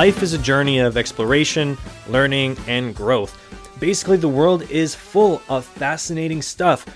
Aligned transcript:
Life 0.00 0.22
is 0.22 0.32
a 0.32 0.38
journey 0.38 0.78
of 0.78 0.96
exploration, 0.96 1.76
learning, 2.08 2.56
and 2.66 2.96
growth. 2.96 3.36
Basically, 3.80 4.16
the 4.16 4.30
world 4.30 4.62
is 4.70 4.94
full 4.94 5.42
of 5.50 5.66
fascinating 5.66 6.40
stuff. 6.40 6.86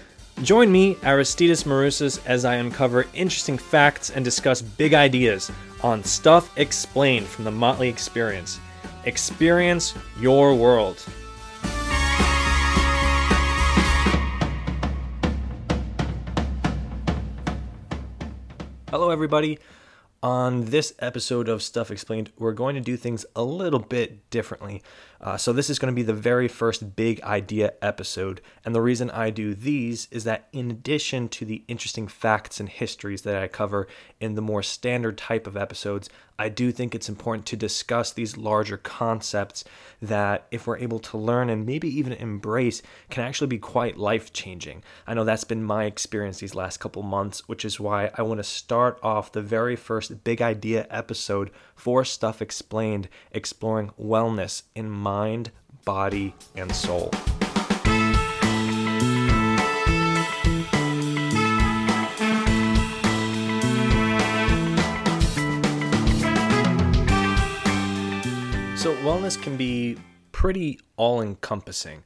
Join 0.43 0.73
me, 0.73 0.97
Aristides 1.03 1.65
Marousas, 1.65 2.19
as 2.25 2.47
I 2.47 2.55
uncover 2.55 3.05
interesting 3.13 3.59
facts 3.59 4.09
and 4.09 4.25
discuss 4.25 4.63
big 4.63 4.95
ideas 4.95 5.53
on 5.83 6.03
Stuff 6.03 6.59
Explained 6.59 7.27
from 7.27 7.45
the 7.45 7.51
Motley 7.51 7.91
Experience. 7.91 8.59
Experience 9.05 9.93
your 10.19 10.55
world. 10.55 11.05
Hello, 18.89 19.11
everybody. 19.11 19.59
On 20.25 20.65
this 20.65 20.95
episode 21.01 21.51
of 21.51 21.63
Stuff 21.63 21.91
Explained, 21.91 22.33
we're 22.39 22.55
going 22.55 22.77
to 22.77 22.81
do 22.81 22.97
things 22.97 23.27
a 23.37 23.45
little 23.45 23.79
bit 23.79 24.31
differently. 24.31 24.83
Uh, 25.21 25.37
so, 25.37 25.53
this 25.53 25.69
is 25.69 25.79
going 25.79 25.93
to 25.93 25.95
be 25.95 26.03
the 26.03 26.15
very 26.15 26.49
first 26.49 26.97
big 26.97 27.21
idea 27.21 27.75
episode. 27.83 28.41
And 28.65 28.75
the 28.75 28.81
reason 28.81 29.11
I 29.11 29.29
do 29.29 29.55
these 29.55 30.09
is 30.11 30.25
that, 30.25 30.49
in 30.51 30.71
addition 30.71 31.29
to 31.29 31.45
the 31.45 31.63
interesting 31.69 32.09
facts 32.09 32.59
and 32.59 32.71
histories 32.71 33.21
that 33.23 33.37
I 33.37 33.49
cover 33.49 33.87
in 34.19 34.35
the 34.35 34.43
more 34.43 34.63
standard 34.63 35.19
type 35.19 35.47
of 35.47 35.59
episodes, 35.59 36.09
I 36.39 36.49
do 36.49 36.73
think 36.73 36.95
it's 36.95 37.09
important 37.09 37.47
to 37.47 37.57
discuss 37.57 38.13
these 38.13 38.37
larger 38.37 38.77
concepts 38.77 39.65
that, 40.03 40.47
if 40.51 40.67
we're 40.67 40.79
able 40.79 40.99
to 40.99 41.17
learn 41.17 41.49
and 41.49 41.65
maybe 41.65 41.89
even 41.89 42.13
embrace, 42.13 42.83
can 43.09 43.25
actually 43.25 43.47
be 43.47 43.59
quite 43.59 43.97
life 43.97 44.33
changing. 44.33 44.83
I 45.07 45.15
know 45.15 45.25
that's 45.25 45.45
been 45.45 45.63
my 45.63 45.85
experience 45.85 46.39
these 46.39 46.55
last 46.55 46.81
couple 46.81 47.03
months, 47.03 47.49
which 47.49 47.65
is 47.65 47.79
why 47.79 48.11
I 48.17 48.23
want 48.23 48.39
to 48.39 48.45
start 48.45 48.99
off 49.03 49.33
the 49.33 49.43
very 49.43 49.77
first 49.77 50.11
big 50.15 50.41
idea 50.41 50.87
episode 50.91 51.51
for 51.75 52.05
Stuff 52.05 52.41
Explained, 52.41 53.09
exploring 53.33 53.91
wellness 54.01 54.63
in 54.75 54.91
mind, 54.91 55.51
body, 55.85 56.35
and 56.57 56.75
soul. 56.75 57.11
So, 68.77 68.95
wellness 68.97 69.41
can 69.41 69.57
be 69.57 69.97
pretty 70.31 70.79
all 70.97 71.23
encompassing. 71.23 72.03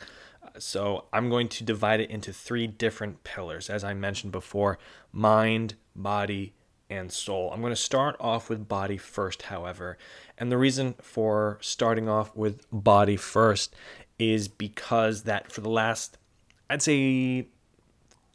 So, 0.60 1.06
I'm 1.12 1.28
going 1.28 1.48
to 1.48 1.64
divide 1.64 2.00
it 2.00 2.08
into 2.08 2.32
three 2.32 2.68
different 2.68 3.24
pillars, 3.24 3.68
as 3.68 3.82
I 3.82 3.94
mentioned 3.94 4.30
before 4.30 4.78
mind, 5.12 5.74
body, 5.96 6.54
and 6.90 7.12
soul. 7.12 7.50
I'm 7.52 7.60
going 7.60 7.72
to 7.72 7.76
start 7.76 8.16
off 8.18 8.48
with 8.48 8.68
body 8.68 8.96
first, 8.96 9.42
however. 9.42 9.98
And 10.36 10.50
the 10.50 10.58
reason 10.58 10.94
for 11.00 11.58
starting 11.60 12.08
off 12.08 12.34
with 12.34 12.66
body 12.72 13.16
first 13.16 13.74
is 14.18 14.48
because 14.48 15.22
that 15.24 15.52
for 15.52 15.60
the 15.60 15.68
last, 15.68 16.16
I'd 16.68 16.82
say, 16.82 17.48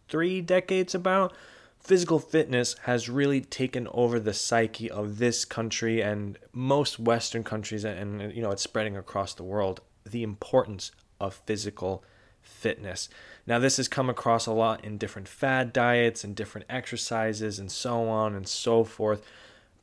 three 0.07 0.41
decades 0.41 0.93
about, 0.93 1.33
physical 1.79 2.19
fitness 2.19 2.75
has 2.83 3.09
really 3.09 3.41
taken 3.41 3.87
over 3.91 4.19
the 4.19 4.33
psyche 4.33 4.89
of 4.89 5.17
this 5.17 5.43
country 5.43 6.01
and 6.01 6.37
most 6.53 6.97
western 6.97 7.43
countries 7.43 7.83
and 7.83 8.33
you 8.33 8.41
know 8.41 8.51
it's 8.51 8.63
spreading 8.63 8.95
across 8.95 9.33
the 9.33 9.43
world 9.43 9.81
the 10.09 10.23
importance 10.23 10.93
of 11.19 11.33
physical 11.45 12.01
fitness 12.43 13.09
now 13.47 13.57
this 13.57 13.77
has 13.77 13.87
come 13.87 14.09
across 14.09 14.45
a 14.45 14.51
lot 14.51 14.83
in 14.83 14.97
different 14.97 15.27
fad 15.27 15.73
diets 15.73 16.23
and 16.23 16.35
different 16.35 16.67
exercises 16.69 17.59
and 17.59 17.71
so 17.71 18.07
on 18.07 18.35
and 18.35 18.47
so 18.47 18.83
forth 18.83 19.25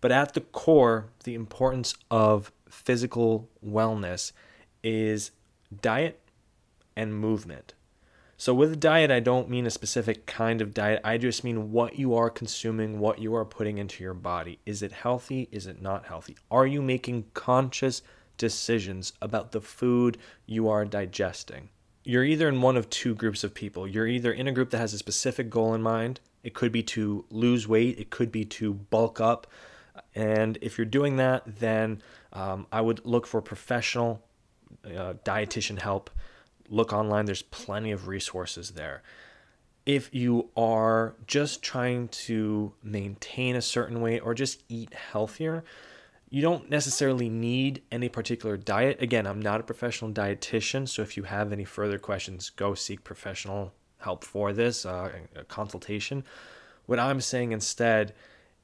but 0.01 0.13
at 0.13 0.35
the 0.35 0.41
core 0.41 1.07
the 1.25 1.35
importance 1.35 1.95
of 2.11 2.53
physical 2.69 3.49
wellness 3.65 4.33
is 4.83 5.33
diet 5.83 6.21
and 6.97 7.15
movement 7.15 7.75
so, 8.41 8.55
with 8.55 8.81
diet, 8.81 9.11
I 9.11 9.21
don't 9.21 9.51
mean 9.51 9.67
a 9.67 9.71
specific 9.71 10.25
kind 10.25 10.63
of 10.63 10.73
diet. 10.73 11.03
I 11.05 11.19
just 11.19 11.45
mean 11.45 11.73
what 11.73 11.99
you 11.99 12.15
are 12.15 12.31
consuming, 12.31 12.99
what 12.99 13.19
you 13.19 13.35
are 13.35 13.45
putting 13.45 13.77
into 13.77 14.03
your 14.03 14.15
body. 14.15 14.59
Is 14.65 14.83
it 14.83 14.93
healthy? 14.93 15.51
Is 15.53 15.67
it 15.67 15.83
not 15.83 16.07
healthy? 16.07 16.39
Are 16.51 16.67
you 16.67 16.81
making 16.81 17.27
conscious 17.35 18.01
decisions 18.39 19.13
about 19.21 19.53
the 19.53 19.61
food 19.61 20.17
you 20.47 20.71
are 20.71 20.87
digesting? 20.87 21.69
You're 22.03 22.25
either 22.25 22.49
in 22.49 22.63
one 22.63 22.77
of 22.77 22.89
two 22.91 23.15
groups 23.15 23.45
of 23.45 23.55
people. 23.55 23.87
You're 23.87 24.07
either 24.07 24.33
in 24.33 24.49
a 24.49 24.53
group 24.53 24.71
that 24.71 24.79
has 24.79 24.95
a 24.95 24.99
specific 24.99 25.51
goal 25.51 25.75
in 25.75 25.83
mind. 25.83 26.21
It 26.43 26.55
could 26.55 26.73
be 26.73 26.83
to 26.85 27.25
lose 27.31 27.69
weight, 27.69 27.99
it 27.99 28.11
could 28.11 28.33
be 28.33 28.45
to 28.47 28.73
bulk 28.73 29.21
up. 29.21 29.47
And 30.15 30.59
if 30.63 30.79
you're 30.79 30.87
doing 30.87 31.17
that, 31.17 31.43
then 31.61 32.01
um, 32.33 32.67
I 32.73 32.81
would 32.81 33.05
look 33.05 33.27
for 33.27 33.43
professional 33.43 34.23
uh, 34.85 35.15
dietitian 35.25 35.81
help 35.81 36.11
look 36.71 36.93
online, 36.93 37.27
there's 37.27 37.43
plenty 37.43 37.91
of 37.91 38.09
resources 38.09 38.71
there. 38.71 39.03
If 39.85 40.15
you 40.15 40.51
are 40.57 41.15
just 41.27 41.63
trying 41.63 42.09
to 42.09 42.73
maintain 42.83 43.57
a 43.57 43.63
certain 43.63 44.01
weight 44.01 44.21
or 44.21 44.35
just 44.35 44.63
eat 44.69 44.95
healthier, 44.95 45.65
you 46.31 46.41
don't 46.41 46.71
necessarily 46.71 47.29
need 47.29 47.83
any 47.91 48.09
particular 48.09 48.57
diet. 48.57 49.03
Again, 49.03 49.27
I'm 49.27 49.43
not 49.43 49.61
a 49.61 49.65
professional 49.65 50.13
dietitian, 50.13 50.89
so 50.89 51.03
if 51.03 51.17
you 51.17 51.25
have 51.25 51.53
any 51.53 51.65
further 51.65 51.99
questions, 51.99 52.51
go 52.51 52.75
seek 52.75 53.03
professional 53.03 53.73
help 53.99 54.25
for 54.25 54.53
this, 54.53 54.87
uh, 54.87 55.11
a 55.35 55.45
consultation. 55.45 56.25
What 56.87 57.01
I'm 57.01 57.21
saying 57.21 57.51
instead 57.53 58.15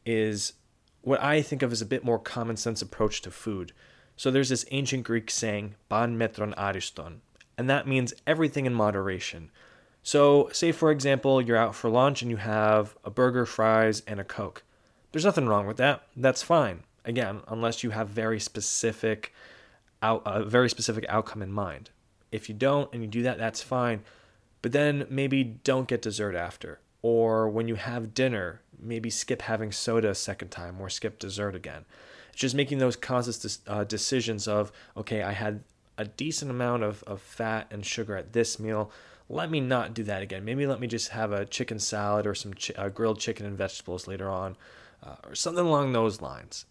is 0.05 0.55
what 1.03 1.21
I 1.21 1.43
think 1.43 1.62
of 1.62 1.72
as 1.72 1.82
a 1.82 1.87
bit 1.87 2.05
more 2.05 2.19
common 2.19 2.56
sense 2.56 2.81
approach 2.82 3.21
to 3.22 3.31
food. 3.31 3.72
So 4.16 4.31
there's 4.31 4.49
this 4.49 4.65
ancient 4.71 5.05
Greek 5.05 5.31
saying, 5.31 5.75
"Pan 5.88 6.16
metron 6.16 6.55
ariston," 6.56 7.21
and 7.59 7.69
that 7.69 7.87
means 7.87 8.15
everything 8.26 8.65
in 8.65 8.75
moderation. 8.75 9.50
So, 10.03 10.49
say 10.53 10.71
for 10.72 10.91
example, 10.93 11.43
you're 11.43 11.56
out 11.56 11.75
for 11.75 11.91
lunch 11.91 12.22
and 12.22 12.31
you 12.31 12.38
have 12.38 12.97
a 13.05 13.10
burger, 13.10 13.44
fries, 13.44 14.03
and 14.06 14.21
a 14.21 14.25
Coke. 14.25 14.62
There's 15.10 15.25
nothing 15.25 15.49
wrong 15.49 15.66
with 15.66 15.76
that. 15.78 16.06
That's 16.16 16.43
fine. 16.43 16.84
Again, 17.06 17.41
unless 17.49 17.83
you 17.83 17.91
have 17.91 18.09
very 18.09 18.41
specific 18.41 19.33
out 20.03 20.22
a 20.27 20.44
very 20.44 20.69
specific 20.69 21.06
outcome 21.09 21.41
in 21.41 21.53
mind. 21.53 21.91
If 22.31 22.49
you 22.49 22.55
don't 22.55 22.93
and 22.93 23.03
you 23.03 23.09
do 23.09 23.22
that, 23.22 23.39
that's 23.39 23.62
fine. 23.62 24.03
But 24.61 24.72
then 24.72 25.06
maybe 25.09 25.44
don't 25.44 25.89
get 25.89 26.03
dessert 26.03 26.34
after. 26.34 26.81
Or 27.03 27.49
when 27.49 27.69
you 27.69 27.77
have 27.77 28.15
dinner, 28.15 28.61
maybe 28.78 29.11
skip 29.11 29.43
having 29.43 29.72
soda 29.72 30.11
a 30.11 30.15
second 30.15 30.49
time 30.49 30.81
or 30.81 30.91
skip 30.91 31.19
dessert 31.19 31.55
again. 31.55 31.84
It's 32.31 32.41
just 32.41 32.55
making 32.55 32.78
those 32.78 32.97
conscious 32.97 33.61
uh, 33.67 33.84
decisions 33.84 34.49
of, 34.49 34.73
okay, 34.97 35.23
I 35.23 35.33
had 35.33 35.62
a 35.97 36.05
decent 36.05 36.50
amount 36.50 36.83
of, 36.83 37.03
of 37.05 37.21
fat 37.23 37.69
and 37.71 37.87
sugar 37.87 38.17
at 38.17 38.33
this 38.33 38.59
meal. 38.59 38.91
Let 39.28 39.50
me 39.50 39.61
not 39.61 39.94
do 39.94 40.03
that 40.05 40.23
again. 40.23 40.44
Maybe 40.44 40.67
let 40.67 40.81
me 40.81 40.87
just 40.87 41.11
have 41.11 41.33
a 41.33 41.47
chicken 41.47 41.78
salad 41.78 42.27
or 42.27 42.34
some 42.34 42.55
ch- 42.55 42.73
uh, 42.77 42.88
grilled 42.88 43.19
chicken 43.19 43.47
and 43.47 43.56
vegetables 43.56 44.06
later 44.06 44.28
on, 44.28 44.56
uh, 45.03 45.17
or 45.25 45.34
something 45.34 45.65
along 45.65 45.93
those 45.93 46.21
lines. 46.21 46.67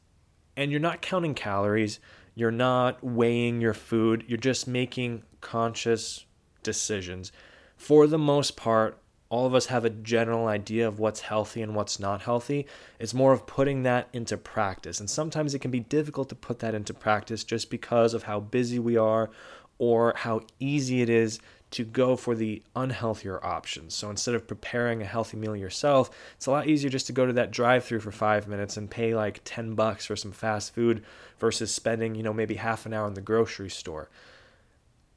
And 0.57 0.71
you're 0.71 0.79
not 0.79 1.01
counting 1.01 1.33
calories, 1.33 1.99
you're 2.33 2.51
not 2.51 3.03
weighing 3.03 3.61
your 3.61 3.73
food, 3.73 4.23
you're 4.27 4.37
just 4.37 4.67
making 4.67 5.23
conscious 5.41 6.25
decisions. 6.63 7.31
For 7.77 8.07
the 8.07 8.17
most 8.17 8.55
part, 8.55 8.97
all 9.29 9.45
of 9.45 9.55
us 9.55 9.65
have 9.67 9.85
a 9.85 9.89
general 9.89 10.47
idea 10.47 10.87
of 10.87 10.99
what's 10.99 11.21
healthy 11.21 11.61
and 11.61 11.75
what's 11.75 11.99
not 11.99 12.21
healthy. 12.21 12.67
It's 12.99 13.13
more 13.13 13.33
of 13.33 13.47
putting 13.47 13.83
that 13.83 14.07
into 14.13 14.37
practice. 14.37 14.99
And 14.99 15.09
sometimes 15.09 15.53
it 15.53 15.59
can 15.59 15.71
be 15.71 15.79
difficult 15.79 16.29
to 16.29 16.35
put 16.35 16.59
that 16.59 16.75
into 16.75 16.93
practice 16.93 17.43
just 17.43 17.69
because 17.69 18.13
of 18.13 18.23
how 18.23 18.39
busy 18.39 18.79
we 18.79 18.97
are 18.97 19.29
or 19.77 20.13
how 20.15 20.41
easy 20.59 21.01
it 21.01 21.09
is 21.09 21.39
to 21.71 21.83
go 21.83 22.15
for 22.15 22.35
the 22.35 22.61
unhealthier 22.75 23.43
options. 23.43 23.93
So 23.93 24.09
instead 24.09 24.35
of 24.35 24.47
preparing 24.47 25.01
a 25.01 25.05
healthy 25.05 25.37
meal 25.37 25.55
yourself, 25.55 26.09
it's 26.35 26.45
a 26.45 26.51
lot 26.51 26.67
easier 26.67 26.89
just 26.89 27.07
to 27.07 27.13
go 27.13 27.25
to 27.25 27.33
that 27.33 27.51
drive-through 27.51 27.99
for 27.99 28.11
5 28.11 28.47
minutes 28.47 28.77
and 28.77 28.89
pay 28.89 29.15
like 29.15 29.41
10 29.43 29.75
bucks 29.75 30.05
for 30.05 30.15
some 30.15 30.31
fast 30.31 30.73
food 30.73 31.03
versus 31.39 31.73
spending, 31.73 32.15
you 32.15 32.23
know, 32.23 32.33
maybe 32.33 32.55
half 32.55 32.85
an 32.85 32.93
hour 32.93 33.07
in 33.07 33.13
the 33.13 33.21
grocery 33.21 33.69
store 33.69 34.09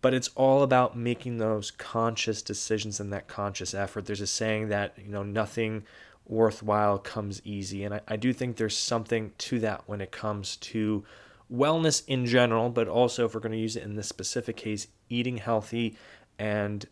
but 0.00 0.14
it's 0.14 0.30
all 0.34 0.62
about 0.62 0.96
making 0.96 1.38
those 1.38 1.70
conscious 1.70 2.42
decisions 2.42 3.00
and 3.00 3.12
that 3.12 3.26
conscious 3.26 3.74
effort. 3.74 4.06
There's 4.06 4.20
a 4.20 4.26
saying 4.26 4.68
that, 4.68 4.94
you 4.96 5.10
know, 5.10 5.22
nothing 5.22 5.84
worthwhile 6.26 6.98
comes 6.98 7.40
easy. 7.44 7.84
And 7.84 7.94
I, 7.94 8.00
I 8.06 8.16
do 8.16 8.32
think 8.32 8.56
there's 8.56 8.76
something 8.76 9.32
to 9.38 9.58
that 9.60 9.82
when 9.86 10.00
it 10.00 10.12
comes 10.12 10.56
to 10.56 11.04
wellness 11.52 12.02
in 12.06 12.26
general, 12.26 12.68
but 12.68 12.86
also 12.86 13.24
if 13.24 13.34
we're 13.34 13.40
going 13.40 13.52
to 13.52 13.58
use 13.58 13.76
it 13.76 13.82
in 13.82 13.96
this 13.96 14.08
specific 14.08 14.56
case, 14.56 14.86
eating 15.08 15.38
healthy 15.38 15.96
and 16.38 16.86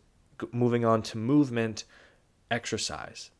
moving 0.51 0.85
on 0.85 1.01
to 1.01 1.17
movement, 1.17 1.83
exercise. 2.51 3.31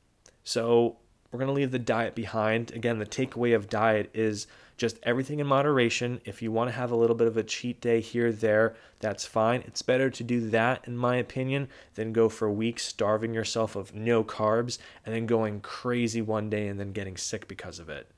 So 0.44 0.98
we're 1.31 1.39
going 1.39 1.48
to 1.48 1.54
leave 1.54 1.71
the 1.71 1.80
diet 1.80 2.15
behind. 2.15 2.71
Again, 2.71 3.00
the 3.00 3.06
takeaway 3.06 3.56
of 3.56 3.69
diet 3.69 4.09
is 4.13 4.48
just 4.77 5.00
everything 5.04 5.39
in 5.39 5.48
moderation. 5.48 6.21
If 6.24 6.42
you 6.42 6.51
want 6.51 6.69
to 6.69 6.75
have 6.75 6.92
a 6.92 6.95
little 6.95 7.15
bit 7.15 7.27
of 7.27 7.36
a 7.36 7.44
cheat 7.44 7.81
day 7.81 8.00
here, 8.00 8.31
there, 8.31 8.75
that's 9.00 9.25
fine. 9.25 9.63
It's 9.65 9.81
better 9.81 10.09
to 10.09 10.24
do 10.24 10.50
that, 10.51 10.88
in 10.88 10.95
my 10.95 11.18
opinion, 11.18 11.68
than 11.95 12.13
go 12.13 12.30
for 12.30 12.50
weeks 12.50 12.83
starving 12.83 13.33
yourself 13.33 13.75
of 13.75 13.94
no 13.94 14.24
carbs 14.24 14.77
and 15.06 15.13
then 15.13 15.25
going 15.25 15.62
crazy 15.62 16.21
one 16.21 16.50
day 16.50 16.68
and 16.68 16.80
then 16.80 16.92
getting 16.92 17.18
sick 17.18 17.48
because 17.48 17.80
of 17.80 17.89
it. 17.89 18.10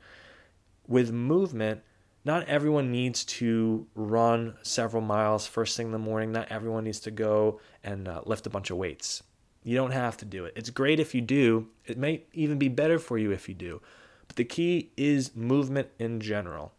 With 0.87 1.11
movement, 1.11 1.81
not 2.29 2.47
everyone 2.47 2.91
needs 2.91 3.25
to 3.25 3.87
run 3.95 4.53
several 4.61 5.01
miles 5.01 5.47
first 5.47 5.75
thing 5.75 5.87
in 5.87 5.91
the 5.91 5.97
morning. 5.97 6.31
Not 6.31 6.51
everyone 6.51 6.83
needs 6.83 6.99
to 6.99 7.09
go 7.09 7.59
and 7.83 8.07
uh, 8.07 8.21
lift 8.23 8.45
a 8.45 8.51
bunch 8.51 8.69
of 8.69 8.77
weights. 8.77 9.23
You 9.63 9.75
don't 9.75 9.93
have 9.93 10.15
to 10.17 10.25
do 10.25 10.45
it. 10.45 10.53
It's 10.55 10.69
great 10.69 10.99
if 10.99 11.15
you 11.15 11.21
do. 11.21 11.69
It 11.87 11.97
may 11.97 12.25
even 12.33 12.59
be 12.59 12.67
better 12.67 12.99
for 12.99 13.17
you 13.17 13.31
if 13.31 13.49
you 13.49 13.55
do. 13.55 13.81
But 14.27 14.35
the 14.35 14.43
key 14.43 14.91
is 14.95 15.35
movement 15.35 15.87
in 15.97 16.19
general. 16.19 16.71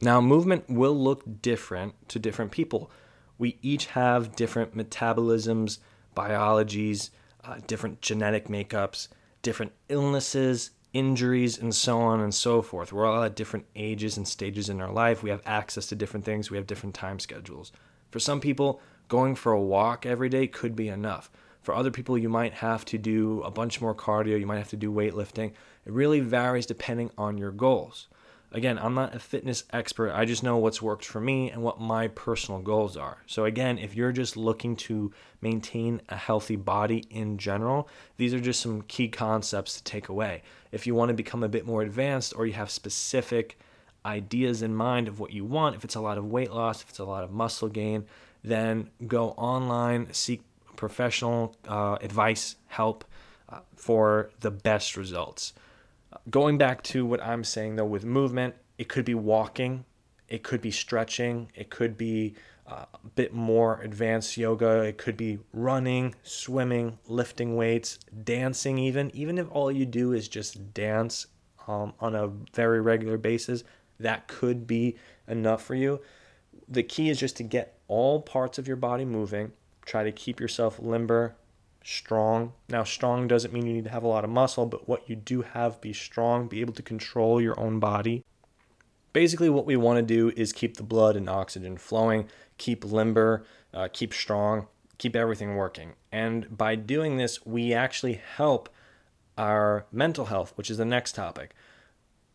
Now, 0.00 0.20
movement 0.20 0.68
will 0.68 0.98
look 0.98 1.40
different 1.40 2.08
to 2.08 2.18
different 2.18 2.50
people. 2.50 2.90
We 3.38 3.60
each 3.62 3.86
have 3.86 4.34
different 4.34 4.76
metabolisms, 4.76 5.78
biologies, 6.16 7.12
uh, 7.44 7.58
different 7.68 8.02
genetic 8.02 8.48
makeups, 8.48 9.06
different 9.42 9.70
illnesses, 9.88 10.72
injuries, 10.96 11.58
and 11.58 11.74
so 11.74 11.98
on 12.00 12.20
and 12.20 12.34
so 12.34 12.62
forth. 12.62 12.90
We're 12.90 13.04
all 13.04 13.22
at 13.22 13.36
different 13.36 13.66
ages 13.76 14.16
and 14.16 14.26
stages 14.26 14.70
in 14.70 14.80
our 14.80 14.90
life. 14.90 15.22
We 15.22 15.28
have 15.28 15.42
access 15.44 15.86
to 15.88 15.94
different 15.94 16.24
things, 16.24 16.50
we 16.50 16.56
have 16.56 16.66
different 16.66 16.94
time 16.94 17.18
schedules. 17.18 17.70
For 18.10 18.18
some 18.18 18.40
people, 18.40 18.80
going 19.08 19.34
for 19.34 19.52
a 19.52 19.60
walk 19.60 20.06
every 20.06 20.30
day 20.30 20.46
could 20.46 20.74
be 20.74 20.88
enough. 20.88 21.30
For 21.60 21.74
other 21.74 21.90
people, 21.90 22.16
you 22.16 22.28
might 22.28 22.54
have 22.54 22.84
to 22.86 22.96
do 22.96 23.42
a 23.42 23.50
bunch 23.50 23.80
more 23.80 23.94
cardio, 23.94 24.40
you 24.40 24.46
might 24.46 24.58
have 24.58 24.70
to 24.70 24.76
do 24.76 24.90
weightlifting. 24.90 25.50
It 25.84 25.92
really 25.92 26.20
varies 26.20 26.64
depending 26.64 27.10
on 27.18 27.36
your 27.36 27.50
goals. 27.50 28.08
Again, 28.52 28.78
I'm 28.78 28.94
not 28.94 29.14
a 29.14 29.18
fitness 29.18 29.64
expert. 29.72 30.12
I 30.12 30.24
just 30.24 30.42
know 30.42 30.56
what's 30.56 30.80
worked 30.80 31.04
for 31.04 31.20
me 31.20 31.50
and 31.50 31.62
what 31.62 31.80
my 31.80 32.08
personal 32.08 32.60
goals 32.60 32.96
are. 32.96 33.18
So, 33.26 33.44
again, 33.44 33.76
if 33.78 33.94
you're 33.94 34.12
just 34.12 34.36
looking 34.36 34.76
to 34.76 35.12
maintain 35.40 36.00
a 36.08 36.16
healthy 36.16 36.56
body 36.56 37.04
in 37.10 37.38
general, 37.38 37.88
these 38.16 38.32
are 38.32 38.40
just 38.40 38.60
some 38.60 38.82
key 38.82 39.08
concepts 39.08 39.76
to 39.76 39.84
take 39.84 40.08
away. 40.08 40.42
If 40.70 40.86
you 40.86 40.94
want 40.94 41.08
to 41.08 41.14
become 41.14 41.42
a 41.42 41.48
bit 41.48 41.66
more 41.66 41.82
advanced 41.82 42.34
or 42.36 42.46
you 42.46 42.52
have 42.52 42.70
specific 42.70 43.58
ideas 44.04 44.62
in 44.62 44.74
mind 44.74 45.08
of 45.08 45.18
what 45.18 45.32
you 45.32 45.44
want, 45.44 45.74
if 45.74 45.84
it's 45.84 45.96
a 45.96 46.00
lot 46.00 46.16
of 46.16 46.24
weight 46.24 46.52
loss, 46.52 46.82
if 46.82 46.88
it's 46.88 47.00
a 47.00 47.04
lot 47.04 47.24
of 47.24 47.32
muscle 47.32 47.68
gain, 47.68 48.06
then 48.44 48.88
go 49.06 49.30
online, 49.30 50.12
seek 50.12 50.42
professional 50.76 51.56
uh, 51.66 51.98
advice, 52.00 52.54
help 52.68 53.04
uh, 53.48 53.58
for 53.74 54.30
the 54.40 54.50
best 54.50 54.96
results 54.96 55.52
going 56.30 56.58
back 56.58 56.82
to 56.84 57.04
what 57.04 57.22
I'm 57.22 57.44
saying 57.44 57.76
though 57.76 57.84
with 57.84 58.04
movement, 58.04 58.54
it 58.78 58.88
could 58.88 59.04
be 59.04 59.14
walking, 59.14 59.84
it 60.28 60.42
could 60.42 60.60
be 60.60 60.70
stretching, 60.70 61.50
it 61.54 61.70
could 61.70 61.96
be 61.96 62.34
uh, 62.66 62.84
a 62.92 63.06
bit 63.14 63.32
more 63.32 63.80
advanced 63.82 64.36
yoga, 64.36 64.80
it 64.82 64.98
could 64.98 65.16
be 65.16 65.38
running, 65.52 66.14
swimming, 66.22 66.98
lifting 67.06 67.54
weights, 67.54 67.98
dancing, 68.24 68.78
even. 68.78 69.10
Even 69.14 69.38
if 69.38 69.46
all 69.50 69.70
you 69.70 69.86
do 69.86 70.12
is 70.12 70.28
just 70.28 70.74
dance 70.74 71.26
um, 71.68 71.92
on 72.00 72.14
a 72.14 72.28
very 72.54 72.80
regular 72.80 73.18
basis, 73.18 73.62
that 74.00 74.26
could 74.26 74.66
be 74.66 74.96
enough 75.28 75.62
for 75.62 75.74
you. 75.74 76.00
The 76.68 76.82
key 76.82 77.08
is 77.08 77.20
just 77.20 77.36
to 77.36 77.42
get 77.44 77.78
all 77.88 78.20
parts 78.20 78.58
of 78.58 78.66
your 78.66 78.76
body 78.76 79.04
moving. 79.04 79.52
Try 79.84 80.02
to 80.02 80.12
keep 80.12 80.40
yourself 80.40 80.80
limber, 80.80 81.36
strong. 81.86 82.52
Now, 82.68 82.82
strong 82.82 83.28
doesn't 83.28 83.52
mean 83.52 83.64
you 83.64 83.72
need 83.72 83.84
to 83.84 83.90
have 83.90 84.02
a 84.02 84.08
lot 84.08 84.24
of 84.24 84.30
muscle, 84.30 84.66
but 84.66 84.88
what 84.88 85.08
you 85.08 85.14
do 85.14 85.42
have, 85.42 85.80
be 85.80 85.92
strong, 85.92 86.48
be 86.48 86.60
able 86.60 86.74
to 86.74 86.82
control 86.82 87.40
your 87.40 87.58
own 87.60 87.78
body. 87.78 88.24
Basically, 89.12 89.48
what 89.48 89.66
we 89.66 89.76
want 89.76 89.98
to 89.98 90.02
do 90.02 90.32
is 90.36 90.52
keep 90.52 90.76
the 90.76 90.82
blood 90.82 91.14
and 91.14 91.30
oxygen 91.30 91.78
flowing, 91.78 92.28
keep 92.58 92.84
limber, 92.84 93.44
uh, 93.72 93.88
keep 93.92 94.12
strong, 94.12 94.66
keep 94.98 95.14
everything 95.14 95.54
working. 95.54 95.92
And 96.10 96.58
by 96.58 96.74
doing 96.74 97.18
this, 97.18 97.46
we 97.46 97.72
actually 97.72 98.20
help 98.34 98.68
our 99.38 99.86
mental 99.92 100.24
health, 100.24 100.54
which 100.56 100.70
is 100.70 100.78
the 100.78 100.84
next 100.84 101.14
topic. 101.14 101.54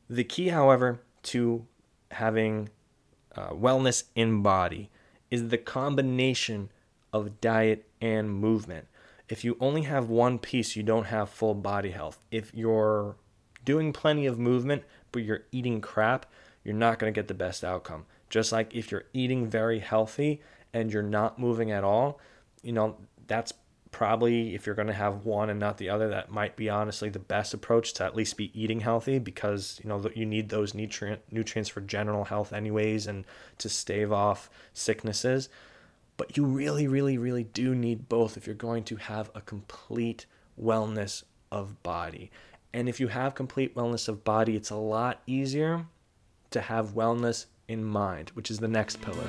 The 0.09 0.23
key, 0.23 0.47
however, 0.47 1.01
to 1.23 1.67
having 2.11 2.69
uh, 3.35 3.49
wellness 3.49 4.05
in 4.15 4.41
body 4.41 4.89
is 5.29 5.49
the 5.49 5.57
combination 5.57 6.69
of 7.11 7.41
diet 7.41 7.89
and 7.99 8.29
movement 8.29 8.87
if 9.31 9.45
you 9.45 9.55
only 9.61 9.83
have 9.83 10.09
one 10.09 10.37
piece, 10.37 10.75
you 10.75 10.83
don't 10.83 11.05
have 11.05 11.29
full 11.29 11.53
body 11.53 11.91
health. 11.91 12.19
If 12.31 12.51
you're 12.53 13.15
doing 13.63 13.93
plenty 13.93 14.25
of 14.25 14.37
movement, 14.37 14.83
but 15.13 15.23
you're 15.23 15.43
eating 15.53 15.79
crap, 15.79 16.25
you're 16.65 16.75
not 16.75 16.99
going 16.99 17.13
to 17.13 17.17
get 17.17 17.29
the 17.29 17.33
best 17.33 17.63
outcome. 17.63 18.05
Just 18.29 18.51
like 18.51 18.75
if 18.75 18.91
you're 18.91 19.05
eating 19.13 19.47
very 19.47 19.79
healthy 19.79 20.41
and 20.73 20.91
you're 20.91 21.01
not 21.01 21.39
moving 21.39 21.71
at 21.71 21.85
all, 21.85 22.19
you 22.61 22.73
know, 22.73 22.97
that's 23.25 23.53
probably 23.91 24.53
if 24.53 24.65
you're 24.65 24.75
going 24.75 24.89
to 24.89 24.93
have 24.93 25.23
one 25.25 25.49
and 25.49 25.61
not 25.61 25.77
the 25.77 25.89
other 25.89 26.09
that 26.09 26.29
might 26.29 26.57
be 26.57 26.69
honestly 26.69 27.09
the 27.09 27.19
best 27.19 27.53
approach 27.53 27.93
to 27.93 28.03
at 28.03 28.15
least 28.15 28.35
be 28.35 28.51
eating 28.59 28.79
healthy 28.79 29.19
because 29.19 29.81
you 29.83 29.89
know 29.89 30.09
you 30.15 30.25
need 30.25 30.47
those 30.47 30.73
nutrient 30.73 31.21
nutrients 31.29 31.69
for 31.69 31.81
general 31.81 32.23
health 32.23 32.53
anyways 32.53 33.05
and 33.05 33.25
to 33.57 33.67
stave 33.67 34.09
off 34.09 34.49
sicknesses 34.71 35.49
but 36.21 36.37
you 36.37 36.45
really, 36.45 36.87
really, 36.87 37.17
really 37.17 37.45
do 37.45 37.73
need 37.73 38.07
both 38.07 38.37
if 38.37 38.45
you're 38.45 38.53
going 38.53 38.83
to 38.83 38.95
have 38.95 39.31
a 39.33 39.41
complete 39.41 40.27
wellness 40.61 41.23
of 41.51 41.81
body. 41.81 42.29
And 42.75 42.87
if 42.87 42.99
you 42.99 43.07
have 43.07 43.33
complete 43.33 43.73
wellness 43.73 44.07
of 44.07 44.23
body, 44.23 44.55
it's 44.55 44.69
a 44.69 44.75
lot 44.75 45.23
easier 45.25 45.87
to 46.51 46.61
have 46.61 46.89
wellness 46.89 47.47
in 47.67 47.83
mind, 47.83 48.29
which 48.35 48.51
is 48.51 48.59
the 48.59 48.67
next 48.67 49.01
pillar. 49.01 49.25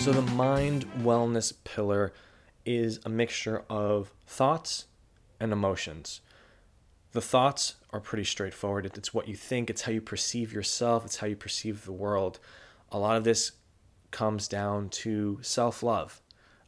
So, 0.00 0.10
the 0.10 0.28
mind 0.34 0.90
wellness 1.04 1.52
pillar 1.62 2.12
is 2.66 2.98
a 3.04 3.08
mixture 3.08 3.62
of 3.70 4.12
thoughts, 4.26 4.86
and 5.40 5.52
emotions. 5.52 6.20
The 7.12 7.20
thoughts 7.20 7.74
are 7.90 8.00
pretty 8.00 8.24
straightforward. 8.24 8.86
It's 8.86 9.12
what 9.12 9.26
you 9.26 9.34
think, 9.34 9.68
it's 9.68 9.82
how 9.82 9.92
you 9.92 10.00
perceive 10.00 10.52
yourself, 10.52 11.04
it's 11.04 11.16
how 11.16 11.26
you 11.26 11.36
perceive 11.36 11.84
the 11.84 11.92
world. 11.92 12.38
A 12.92 12.98
lot 12.98 13.16
of 13.16 13.24
this 13.24 13.52
comes 14.10 14.46
down 14.46 14.88
to 14.90 15.38
self 15.42 15.82
love, 15.82 16.20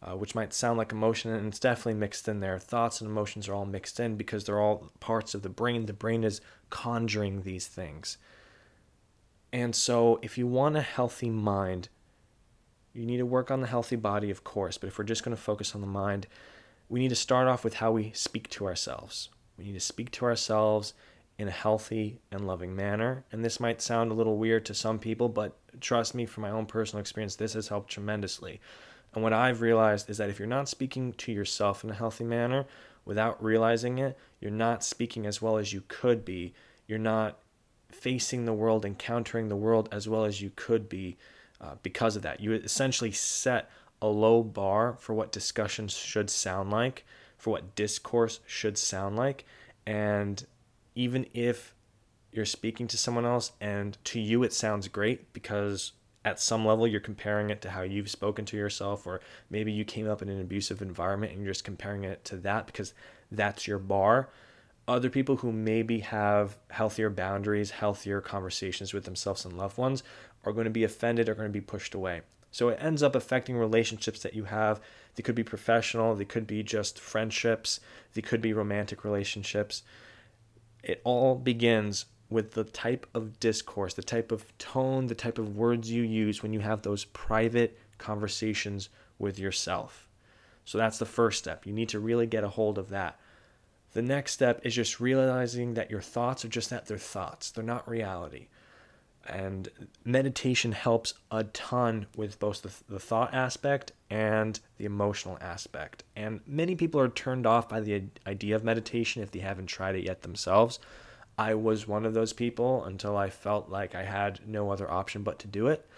uh, 0.02 0.16
which 0.16 0.34
might 0.34 0.52
sound 0.52 0.78
like 0.78 0.90
emotion, 0.90 1.32
and 1.32 1.46
it's 1.46 1.60
definitely 1.60 1.94
mixed 1.94 2.26
in 2.26 2.40
there. 2.40 2.58
Thoughts 2.58 3.00
and 3.00 3.08
emotions 3.08 3.48
are 3.48 3.54
all 3.54 3.66
mixed 3.66 4.00
in 4.00 4.16
because 4.16 4.44
they're 4.44 4.60
all 4.60 4.90
parts 4.98 5.34
of 5.34 5.42
the 5.42 5.48
brain. 5.48 5.86
The 5.86 5.92
brain 5.92 6.24
is 6.24 6.40
conjuring 6.70 7.42
these 7.42 7.66
things. 7.66 8.18
And 9.52 9.76
so, 9.76 10.18
if 10.22 10.38
you 10.38 10.46
want 10.46 10.76
a 10.76 10.80
healthy 10.82 11.30
mind, 11.30 11.88
you 12.94 13.06
need 13.06 13.18
to 13.18 13.26
work 13.26 13.50
on 13.50 13.60
the 13.60 13.66
healthy 13.66 13.96
body, 13.96 14.30
of 14.30 14.44
course, 14.44 14.78
but 14.78 14.88
if 14.88 14.98
we're 14.98 15.04
just 15.04 15.24
going 15.24 15.36
to 15.36 15.42
focus 15.42 15.74
on 15.74 15.80
the 15.80 15.86
mind, 15.86 16.26
we 16.92 17.00
need 17.00 17.08
to 17.08 17.16
start 17.16 17.48
off 17.48 17.64
with 17.64 17.72
how 17.72 17.90
we 17.90 18.12
speak 18.12 18.50
to 18.50 18.66
ourselves. 18.66 19.30
We 19.56 19.64
need 19.64 19.72
to 19.72 19.80
speak 19.80 20.10
to 20.10 20.26
ourselves 20.26 20.92
in 21.38 21.48
a 21.48 21.50
healthy 21.50 22.20
and 22.30 22.46
loving 22.46 22.76
manner. 22.76 23.24
And 23.32 23.42
this 23.42 23.58
might 23.58 23.80
sound 23.80 24.10
a 24.10 24.14
little 24.14 24.36
weird 24.36 24.66
to 24.66 24.74
some 24.74 24.98
people, 24.98 25.30
but 25.30 25.56
trust 25.80 26.14
me, 26.14 26.26
from 26.26 26.42
my 26.42 26.50
own 26.50 26.66
personal 26.66 27.00
experience, 27.00 27.34
this 27.34 27.54
has 27.54 27.68
helped 27.68 27.90
tremendously. 27.90 28.60
And 29.14 29.22
what 29.22 29.32
I've 29.32 29.62
realized 29.62 30.10
is 30.10 30.18
that 30.18 30.28
if 30.28 30.38
you're 30.38 30.46
not 30.46 30.68
speaking 30.68 31.14
to 31.14 31.32
yourself 31.32 31.82
in 31.82 31.88
a 31.88 31.94
healthy 31.94 32.24
manner 32.24 32.66
without 33.06 33.42
realizing 33.42 33.96
it, 33.96 34.18
you're 34.42 34.50
not 34.50 34.84
speaking 34.84 35.24
as 35.24 35.40
well 35.40 35.56
as 35.56 35.72
you 35.72 35.82
could 35.88 36.26
be. 36.26 36.52
You're 36.86 36.98
not 36.98 37.38
facing 37.90 38.44
the 38.44 38.52
world, 38.52 38.84
encountering 38.84 39.48
the 39.48 39.56
world 39.56 39.88
as 39.92 40.10
well 40.10 40.26
as 40.26 40.42
you 40.42 40.52
could 40.56 40.90
be 40.90 41.16
uh, 41.58 41.76
because 41.82 42.16
of 42.16 42.22
that. 42.22 42.40
You 42.40 42.52
essentially 42.52 43.12
set 43.12 43.70
a 44.02 44.06
low 44.08 44.42
bar 44.42 44.96
for 44.98 45.14
what 45.14 45.32
discussions 45.32 45.94
should 45.94 46.28
sound 46.28 46.70
like, 46.70 47.04
for 47.38 47.50
what 47.50 47.74
discourse 47.74 48.40
should 48.46 48.76
sound 48.76 49.16
like. 49.16 49.44
And 49.86 50.44
even 50.94 51.26
if 51.32 51.74
you're 52.32 52.44
speaking 52.44 52.88
to 52.88 52.98
someone 52.98 53.24
else 53.24 53.52
and 53.60 53.96
to 54.04 54.20
you 54.20 54.42
it 54.42 54.52
sounds 54.52 54.88
great 54.88 55.32
because 55.32 55.92
at 56.24 56.40
some 56.40 56.64
level 56.64 56.86
you're 56.86 57.00
comparing 57.00 57.50
it 57.50 57.60
to 57.62 57.70
how 57.70 57.82
you've 57.82 58.10
spoken 58.10 58.44
to 58.46 58.56
yourself, 58.56 59.06
or 59.06 59.20
maybe 59.50 59.72
you 59.72 59.84
came 59.84 60.08
up 60.08 60.20
in 60.20 60.28
an 60.28 60.40
abusive 60.40 60.82
environment 60.82 61.32
and 61.32 61.42
you're 61.42 61.52
just 61.52 61.64
comparing 61.64 62.04
it 62.04 62.24
to 62.24 62.36
that 62.36 62.66
because 62.66 62.94
that's 63.30 63.66
your 63.66 63.78
bar. 63.78 64.28
Other 64.88 65.10
people 65.10 65.36
who 65.36 65.52
maybe 65.52 66.00
have 66.00 66.56
healthier 66.70 67.08
boundaries, 67.08 67.70
healthier 67.70 68.20
conversations 68.20 68.92
with 68.92 69.04
themselves 69.04 69.44
and 69.44 69.56
loved 69.56 69.78
ones 69.78 70.02
are 70.44 70.52
going 70.52 70.64
to 70.64 70.70
be 70.70 70.84
offended 70.84 71.28
or 71.28 71.34
going 71.34 71.48
to 71.48 71.52
be 71.52 71.60
pushed 71.60 71.94
away. 71.94 72.22
So 72.52 72.68
it 72.68 72.78
ends 72.80 73.02
up 73.02 73.16
affecting 73.16 73.56
relationships 73.56 74.22
that 74.22 74.34
you 74.34 74.44
have. 74.44 74.80
They 75.16 75.22
could 75.22 75.34
be 75.34 75.42
professional, 75.42 76.14
they 76.14 76.24
could 76.24 76.46
be 76.46 76.62
just 76.62 77.00
friendships, 77.00 77.80
they 78.14 78.22
could 78.22 78.40
be 78.40 78.52
romantic 78.52 79.04
relationships. 79.04 79.82
It 80.82 81.00
all 81.02 81.34
begins 81.34 82.04
with 82.28 82.52
the 82.52 82.64
type 82.64 83.06
of 83.14 83.40
discourse, 83.40 83.94
the 83.94 84.02
type 84.02 84.30
of 84.32 84.56
tone, 84.58 85.06
the 85.06 85.14
type 85.14 85.38
of 85.38 85.56
words 85.56 85.90
you 85.90 86.02
use 86.02 86.42
when 86.42 86.52
you 86.52 86.60
have 86.60 86.82
those 86.82 87.04
private 87.06 87.78
conversations 87.98 88.88
with 89.18 89.38
yourself. 89.38 90.08
So 90.64 90.78
that's 90.78 90.98
the 90.98 91.06
first 91.06 91.38
step. 91.38 91.66
You 91.66 91.72
need 91.72 91.88
to 91.90 92.00
really 92.00 92.26
get 92.26 92.44
a 92.44 92.48
hold 92.48 92.78
of 92.78 92.90
that. 92.90 93.18
The 93.92 94.02
next 94.02 94.32
step 94.32 94.60
is 94.64 94.74
just 94.74 95.00
realizing 95.00 95.74
that 95.74 95.90
your 95.90 96.00
thoughts 96.00 96.44
are 96.44 96.48
just 96.48 96.70
that 96.70 96.86
they're 96.86 96.98
thoughts, 96.98 97.50
they're 97.50 97.64
not 97.64 97.88
reality. 97.88 98.48
And 99.28 99.68
meditation 100.04 100.72
helps 100.72 101.14
a 101.30 101.44
ton 101.44 102.06
with 102.16 102.38
both 102.40 102.62
the, 102.62 102.72
the 102.92 102.98
thought 102.98 103.32
aspect 103.32 103.92
and 104.10 104.58
the 104.78 104.84
emotional 104.84 105.38
aspect. 105.40 106.02
And 106.16 106.40
many 106.46 106.74
people 106.74 107.00
are 107.00 107.08
turned 107.08 107.46
off 107.46 107.68
by 107.68 107.80
the 107.80 108.04
idea 108.26 108.56
of 108.56 108.64
meditation 108.64 109.22
if 109.22 109.30
they 109.30 109.38
haven't 109.38 109.66
tried 109.66 109.94
it 109.94 110.04
yet 110.04 110.22
themselves. 110.22 110.78
I 111.38 111.54
was 111.54 111.88
one 111.88 112.04
of 112.04 112.14
those 112.14 112.32
people 112.32 112.84
until 112.84 113.16
I 113.16 113.30
felt 113.30 113.68
like 113.68 113.94
I 113.94 114.02
had 114.02 114.46
no 114.46 114.70
other 114.70 114.90
option 114.90 115.22
but 115.22 115.38
to 115.40 115.46
do 115.46 115.68
it. 115.68 115.88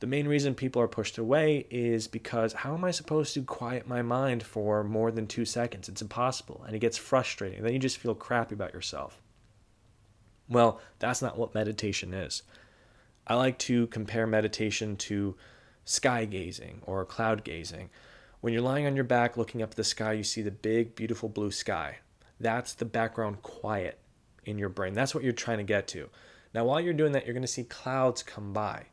The 0.00 0.06
main 0.06 0.28
reason 0.28 0.54
people 0.54 0.82
are 0.82 0.88
pushed 0.88 1.16
away 1.16 1.66
is 1.70 2.08
because 2.08 2.52
how 2.52 2.74
am 2.74 2.84
I 2.84 2.90
supposed 2.90 3.32
to 3.34 3.42
quiet 3.42 3.86
my 3.86 4.02
mind 4.02 4.42
for 4.42 4.84
more 4.84 5.10
than 5.10 5.26
two 5.26 5.44
seconds? 5.44 5.88
It's 5.88 6.02
impossible. 6.02 6.62
And 6.66 6.76
it 6.76 6.80
gets 6.80 6.98
frustrating. 6.98 7.62
Then 7.62 7.72
you 7.72 7.78
just 7.78 7.96
feel 7.96 8.14
crappy 8.14 8.54
about 8.54 8.74
yourself. 8.74 9.22
Well, 10.48 10.80
that's 10.98 11.22
not 11.22 11.38
what 11.38 11.54
meditation 11.54 12.12
is. 12.12 12.42
I 13.26 13.34
like 13.34 13.58
to 13.60 13.86
compare 13.88 14.26
meditation 14.26 14.96
to 14.96 15.36
sky 15.84 16.24
gazing 16.24 16.82
or 16.84 17.04
cloud 17.04 17.44
gazing. 17.44 17.90
When 18.40 18.52
you're 18.52 18.62
lying 18.62 18.86
on 18.86 18.94
your 18.94 19.04
back 19.04 19.36
looking 19.36 19.62
up 19.62 19.70
at 19.70 19.76
the 19.76 19.84
sky, 19.84 20.12
you 20.12 20.24
see 20.24 20.42
the 20.42 20.50
big, 20.50 20.94
beautiful 20.94 21.28
blue 21.28 21.50
sky. 21.50 21.98
That's 22.38 22.74
the 22.74 22.84
background 22.84 23.42
quiet 23.42 23.98
in 24.44 24.58
your 24.58 24.68
brain. 24.68 24.92
That's 24.94 25.14
what 25.14 25.24
you're 25.24 25.32
trying 25.32 25.58
to 25.58 25.64
get 25.64 25.88
to. 25.88 26.10
Now, 26.52 26.66
while 26.66 26.80
you're 26.80 26.92
doing 26.92 27.12
that, 27.12 27.24
you're 27.24 27.34
going 27.34 27.42
to 27.42 27.48
see 27.48 27.64
clouds 27.64 28.22
come 28.22 28.52
by. 28.52 28.86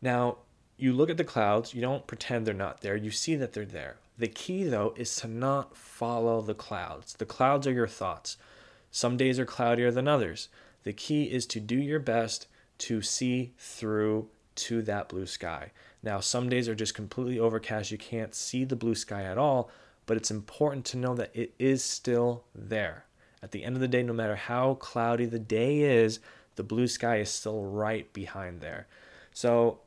Now, 0.00 0.38
you 0.78 0.92
look 0.92 1.10
at 1.10 1.16
the 1.16 1.24
clouds, 1.24 1.74
you 1.74 1.80
don't 1.80 2.06
pretend 2.06 2.46
they're 2.46 2.54
not 2.54 2.80
there, 2.80 2.96
you 2.96 3.10
see 3.10 3.36
that 3.36 3.52
they're 3.52 3.64
there. 3.64 3.96
The 4.18 4.28
key, 4.28 4.64
though, 4.64 4.94
is 4.96 5.14
to 5.16 5.28
not 5.28 5.76
follow 5.76 6.40
the 6.40 6.54
clouds. 6.54 7.14
The 7.14 7.26
clouds 7.26 7.66
are 7.66 7.72
your 7.72 7.86
thoughts. 7.86 8.38
Some 8.90 9.16
days 9.16 9.38
are 9.38 9.44
cloudier 9.44 9.90
than 9.90 10.08
others. 10.08 10.48
The 10.84 10.92
key 10.94 11.24
is 11.24 11.44
to 11.46 11.60
do 11.60 11.76
your 11.76 11.98
best 11.98 12.46
to 12.78 13.02
see 13.02 13.52
through 13.58 14.28
to 14.56 14.82
that 14.82 15.08
blue 15.08 15.26
sky. 15.26 15.72
Now, 16.02 16.20
some 16.20 16.48
days 16.48 16.68
are 16.68 16.74
just 16.74 16.94
completely 16.94 17.38
overcast, 17.38 17.90
you 17.90 17.98
can't 17.98 18.34
see 18.34 18.64
the 18.64 18.76
blue 18.76 18.94
sky 18.94 19.22
at 19.22 19.38
all, 19.38 19.70
but 20.06 20.16
it's 20.16 20.30
important 20.30 20.84
to 20.86 20.96
know 20.96 21.14
that 21.14 21.30
it 21.34 21.54
is 21.58 21.82
still 21.82 22.44
there. 22.54 23.04
At 23.42 23.50
the 23.50 23.64
end 23.64 23.76
of 23.76 23.80
the 23.80 23.88
day, 23.88 24.02
no 24.02 24.12
matter 24.12 24.36
how 24.36 24.74
cloudy 24.74 25.26
the 25.26 25.38
day 25.38 25.80
is, 25.80 26.20
the 26.54 26.62
blue 26.62 26.86
sky 26.86 27.16
is 27.18 27.30
still 27.30 27.64
right 27.64 28.10
behind 28.12 28.60
there. 28.60 28.86
So, 29.32 29.80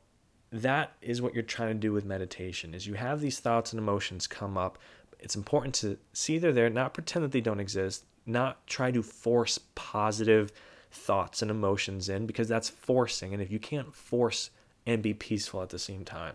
that 0.52 0.92
is 1.00 1.22
what 1.22 1.34
you're 1.34 1.42
trying 1.42 1.68
to 1.68 1.78
do 1.78 1.92
with 1.92 2.04
meditation 2.04 2.74
is 2.74 2.86
you 2.86 2.94
have 2.94 3.20
these 3.20 3.38
thoughts 3.38 3.72
and 3.72 3.78
emotions 3.78 4.26
come 4.26 4.58
up 4.58 4.78
it's 5.20 5.36
important 5.36 5.74
to 5.74 5.96
see 6.12 6.38
they're 6.38 6.52
there 6.52 6.70
not 6.70 6.94
pretend 6.94 7.24
that 7.24 7.32
they 7.32 7.40
don't 7.40 7.60
exist 7.60 8.04
not 8.26 8.66
try 8.66 8.90
to 8.90 9.02
force 9.02 9.58
positive 9.74 10.52
thoughts 10.90 11.42
and 11.42 11.50
emotions 11.50 12.08
in 12.08 12.26
because 12.26 12.48
that's 12.48 12.68
forcing 12.68 13.32
and 13.32 13.42
if 13.42 13.50
you 13.50 13.58
can't 13.58 13.94
force 13.94 14.50
and 14.86 15.02
be 15.02 15.14
peaceful 15.14 15.62
at 15.62 15.68
the 15.68 15.78
same 15.78 16.04
time. 16.04 16.34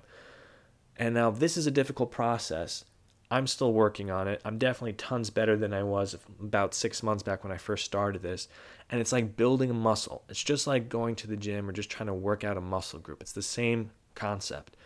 And 0.97 1.13
now 1.13 1.29
this 1.29 1.57
is 1.57 1.67
a 1.67 1.71
difficult 1.71 2.11
process. 2.11 2.85
I'm 3.29 3.47
still 3.47 3.73
working 3.73 4.11
on 4.11 4.27
it. 4.27 4.41
I'm 4.45 4.57
definitely 4.57 4.93
tons 4.93 5.29
better 5.29 5.57
than 5.57 5.73
i 5.73 5.83
was 5.83 6.15
about 6.39 6.73
six 6.73 7.01
months 7.01 7.23
back 7.23 7.43
when 7.43 7.51
i 7.51 7.57
first 7.57 7.83
started 7.85 8.21
this. 8.21 8.47
And 8.89 9.01
it's 9.01 9.11
like 9.11 9.35
building 9.35 9.71
a 9.71 9.73
muscle. 9.73 10.23
It's 10.29 10.43
just 10.43 10.67
like 10.67 10.89
going 10.89 11.15
to 11.15 11.27
the 11.27 11.35
gym 11.35 11.67
or 11.67 11.73
just 11.73 11.89
trying 11.89 12.07
to 12.07 12.13
work 12.13 12.43
out 12.43 12.57
a 12.57 12.61
muscle 12.61 12.99
group. 12.99 13.21
It's 13.21 13.31
the 13.31 13.41
same 13.41 13.91
concept. 14.13 14.77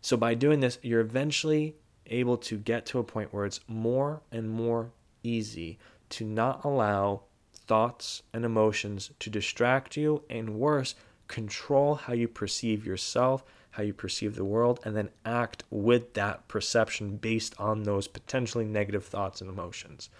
So 0.00 0.16
by 0.16 0.34
doing 0.34 0.60
this, 0.60 0.78
you're 0.82 1.00
eventually 1.00 1.76
able 2.06 2.36
to 2.36 2.58
get 2.58 2.86
to 2.86 2.98
a 2.98 3.04
point 3.04 3.32
where 3.32 3.44
it's 3.44 3.60
more 3.68 4.22
and 4.30 4.48
more 4.48 4.92
easy 5.22 5.78
to 6.10 6.24
not 6.24 6.64
allow 6.64 7.22
thoughts 7.72 8.22
and 8.34 8.44
emotions 8.44 9.12
to 9.18 9.30
distract 9.30 9.96
you 9.96 10.22
and 10.28 10.56
worse, 10.56 10.94
control 11.26 11.94
how 11.94 12.12
you 12.12 12.28
perceive 12.28 12.84
yourself, 12.84 13.42
how 13.70 13.82
you 13.82 13.94
perceive 13.94 14.34
the 14.34 14.44
world, 14.44 14.78
and 14.84 14.94
then 14.94 15.08
act 15.24 15.64
with 15.70 16.12
that 16.12 16.46
perception 16.48 17.16
based 17.16 17.54
on 17.58 17.84
those 17.84 18.06
potentially 18.06 18.66
negative 18.66 19.06
thoughts 19.06 19.40
and 19.40 19.48
emotions. 19.48 20.10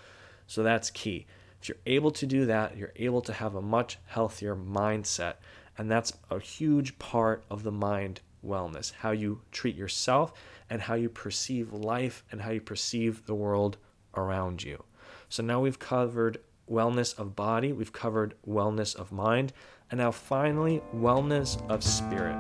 So 0.47 0.62
that's 0.62 0.88
key. 0.88 1.26
If 1.61 1.68
you're 1.68 1.76
able 1.85 2.11
to 2.12 2.25
do 2.25 2.47
that, 2.47 2.78
you're 2.78 2.94
able 2.97 3.21
to 3.21 3.35
have 3.35 3.54
a 3.54 3.61
much 3.61 3.99
healthier 4.06 4.56
mindset. 4.56 5.35
And 5.76 5.90
that's 5.90 6.14
a 6.30 6.40
huge 6.40 6.99
part 6.99 7.44
of 7.50 7.64
the 7.64 7.71
mind 7.71 8.23
wellness, 8.42 8.92
how 8.92 9.11
you 9.11 9.42
treat 9.50 9.76
yourself 9.76 10.32
and 10.71 10.80
how 10.80 10.94
you 10.94 11.11
perceive 11.11 11.75
life 11.75 12.25
and 12.32 12.40
how 12.40 12.52
you 12.52 12.62
perceive 12.62 13.26
the 13.26 13.35
world 13.35 13.76
around 14.16 14.62
you. 14.62 14.82
So 15.28 15.42
now 15.42 15.61
we've 15.61 15.78
covered 15.78 16.38
wellness 16.71 17.19
of 17.19 17.37
body, 17.37 17.73
we've 17.73 17.92
covered 17.92 18.35
wellness 18.47 18.95
of 18.97 19.12
mind, 19.12 19.52
and 19.90 19.99
now 19.99 20.11
finally, 20.11 20.83
wellness 20.95 21.61
of 21.71 21.85
spirit. 21.85 22.37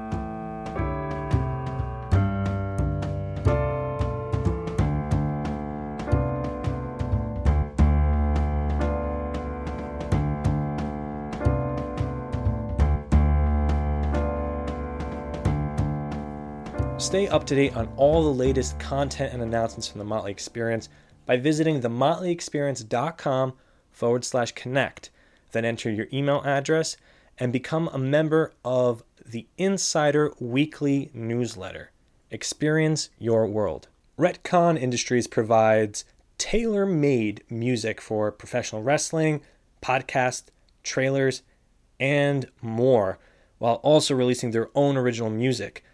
Stay 17.02 17.28
up 17.28 17.44
to 17.44 17.54
date 17.54 17.76
on 17.76 17.92
all 17.96 18.22
the 18.22 18.32
latest 18.32 18.78
content 18.78 19.34
and 19.34 19.42
announcements 19.42 19.86
from 19.86 19.98
the 19.98 20.04
Motley 20.04 20.30
Experience 20.30 20.88
by 21.26 21.36
visiting 21.36 21.80
themotleyexperience.com 21.80 23.52
forward 23.92 24.24
slash 24.24 24.52
connect. 24.52 25.10
Then 25.52 25.64
enter 25.64 25.90
your 25.90 26.06
email 26.12 26.42
address 26.44 26.96
and 27.38 27.52
become 27.52 27.88
a 27.92 27.98
member 27.98 28.52
of 28.64 29.02
the 29.24 29.46
Insider 29.58 30.32
Weekly 30.40 31.10
newsletter. 31.14 31.90
Experience 32.30 33.10
your 33.18 33.46
world. 33.46 33.88
Retcon 34.18 34.80
Industries 34.80 35.26
provides 35.26 36.04
tailor 36.38 36.86
made 36.86 37.44
music 37.48 38.00
for 38.00 38.32
professional 38.32 38.82
wrestling, 38.82 39.42
podcasts, 39.82 40.44
trailers, 40.82 41.42
and 42.00 42.48
more, 42.60 43.18
while 43.58 43.76
also 43.76 44.14
releasing 44.14 44.50
their 44.50 44.68
own 44.74 44.96
original 44.96 45.30
music. 45.30 45.84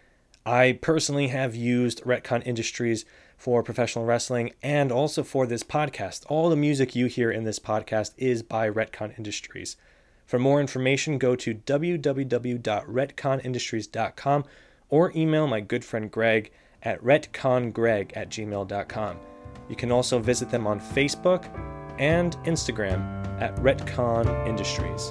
I 0.45 0.79
personally 0.81 1.27
have 1.27 1.55
used 1.55 2.01
Retcon 2.03 2.45
Industries 2.45 3.05
for 3.39 3.63
professional 3.63 4.05
wrestling 4.05 4.51
and 4.61 4.91
also 4.91 5.23
for 5.23 5.47
this 5.47 5.63
podcast. 5.63 6.25
All 6.27 6.49
the 6.49 6.57
music 6.57 6.93
you 6.93 7.05
hear 7.07 7.31
in 7.31 7.45
this 7.45 7.57
podcast 7.57 8.11
is 8.17 8.43
by 8.43 8.69
Retcon 8.69 9.17
Industries. 9.17 9.77
For 10.25 10.37
more 10.37 10.59
information, 10.59 11.17
go 11.17 11.37
to 11.37 11.55
www.retconindustries.com 11.55 14.45
or 14.89 15.13
email 15.15 15.47
my 15.47 15.61
good 15.61 15.85
friend 15.85 16.11
Greg 16.11 16.51
at 16.83 17.01
retcongreg 17.01 18.11
at 18.13 18.29
gmail.com. 18.29 19.17
You 19.69 19.75
can 19.75 19.91
also 19.91 20.19
visit 20.19 20.49
them 20.49 20.67
on 20.67 20.81
Facebook 20.81 21.49
and 21.97 22.35
Instagram 22.43 23.41
at 23.41 23.55
Retcon 23.55 24.47
Industries. 24.47 25.09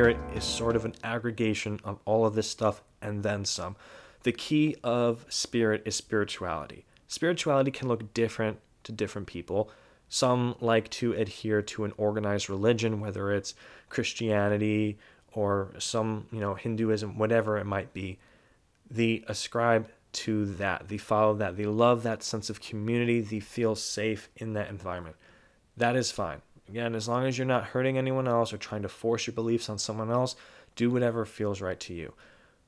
Spirit 0.00 0.16
is 0.34 0.44
sort 0.44 0.76
of 0.76 0.86
an 0.86 0.94
aggregation 1.04 1.78
of 1.84 1.98
all 2.06 2.24
of 2.24 2.34
this 2.34 2.48
stuff 2.48 2.80
and 3.02 3.22
then 3.22 3.44
some. 3.44 3.76
The 4.22 4.32
key 4.32 4.74
of 4.82 5.26
spirit 5.28 5.82
is 5.84 5.94
spirituality. 5.94 6.86
Spirituality 7.06 7.70
can 7.70 7.86
look 7.86 8.14
different 8.14 8.60
to 8.84 8.92
different 8.92 9.26
people. 9.26 9.70
Some 10.08 10.54
like 10.58 10.88
to 10.92 11.12
adhere 11.12 11.60
to 11.60 11.84
an 11.84 11.92
organized 11.98 12.48
religion, 12.48 13.00
whether 13.00 13.30
it's 13.30 13.52
Christianity 13.90 14.96
or 15.34 15.74
some, 15.76 16.26
you 16.32 16.40
know, 16.40 16.54
Hinduism, 16.54 17.18
whatever 17.18 17.58
it 17.58 17.66
might 17.66 17.92
be. 17.92 18.18
They 18.90 19.22
ascribe 19.28 19.90
to 20.12 20.46
that. 20.54 20.88
They 20.88 20.96
follow 20.96 21.34
that. 21.34 21.58
They 21.58 21.66
love 21.66 22.04
that 22.04 22.22
sense 22.22 22.48
of 22.48 22.62
community. 22.62 23.20
They 23.20 23.40
feel 23.40 23.74
safe 23.74 24.30
in 24.34 24.54
that 24.54 24.70
environment. 24.70 25.16
That 25.76 25.94
is 25.94 26.10
fine. 26.10 26.40
Again, 26.70 26.94
as 26.94 27.08
long 27.08 27.26
as 27.26 27.36
you're 27.36 27.48
not 27.48 27.64
hurting 27.64 27.98
anyone 27.98 28.28
else 28.28 28.52
or 28.52 28.56
trying 28.56 28.82
to 28.82 28.88
force 28.88 29.26
your 29.26 29.34
beliefs 29.34 29.68
on 29.68 29.76
someone 29.76 30.08
else, 30.08 30.36
do 30.76 30.88
whatever 30.88 31.24
feels 31.24 31.60
right 31.60 31.80
to 31.80 31.92
you. 31.92 32.14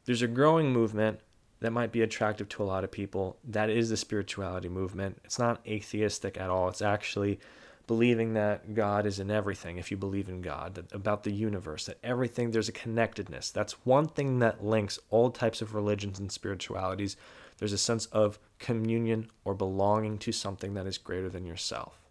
There's 0.06 0.23
a 0.23 0.26
growing 0.26 0.73
movement 0.73 1.21
that 1.61 1.71
might 1.71 1.92
be 1.92 2.02
attractive 2.02 2.49
to 2.49 2.64
a 2.64 2.66
lot 2.66 2.82
of 2.82 2.90
people. 2.90 3.37
That 3.44 3.71
is 3.71 3.90
the 3.90 3.97
spirituality 3.97 4.68
movement. 4.68 5.21
It's 5.25 5.38
not 5.38 5.64
atheistic 5.68 6.37
at 6.37 6.50
all. 6.50 6.68
It's 6.68 6.82
actually 6.82 7.38
believing 7.87 8.35
that 8.35 8.75
God 8.75 9.06
is 9.06 9.21
in 9.21 9.30
everything, 9.30 9.78
if 9.78 9.92
you 9.92 9.97
believe 9.97 10.28
in 10.28 10.42
God, 10.42 10.75
that, 10.75 10.92
about 10.92 11.23
the 11.23 11.30
universe, 11.30 11.87
that 11.87 11.99
everything, 12.02 12.50
there's 12.50 12.68
a 12.68 12.73
connectedness. 12.73 13.52
That's 13.52 13.87
one 13.87 14.09
thing 14.09 14.40
that 14.40 14.64
links 14.64 14.99
all 15.11 15.30
types 15.30 15.62
of 15.62 15.76
religions 15.76 16.18
and 16.18 16.32
spiritualities. 16.32 17.16
There's 17.59 17.73
a 17.73 17.78
sense 17.78 18.06
of 18.06 18.40
communion 18.59 19.30
or 19.44 19.54
belonging 19.54 20.18
to 20.18 20.32
something 20.32 20.75
that 20.75 20.88
is 20.88 20.99
greater 20.99 21.28
than 21.28 21.47
yourself. 21.47 22.01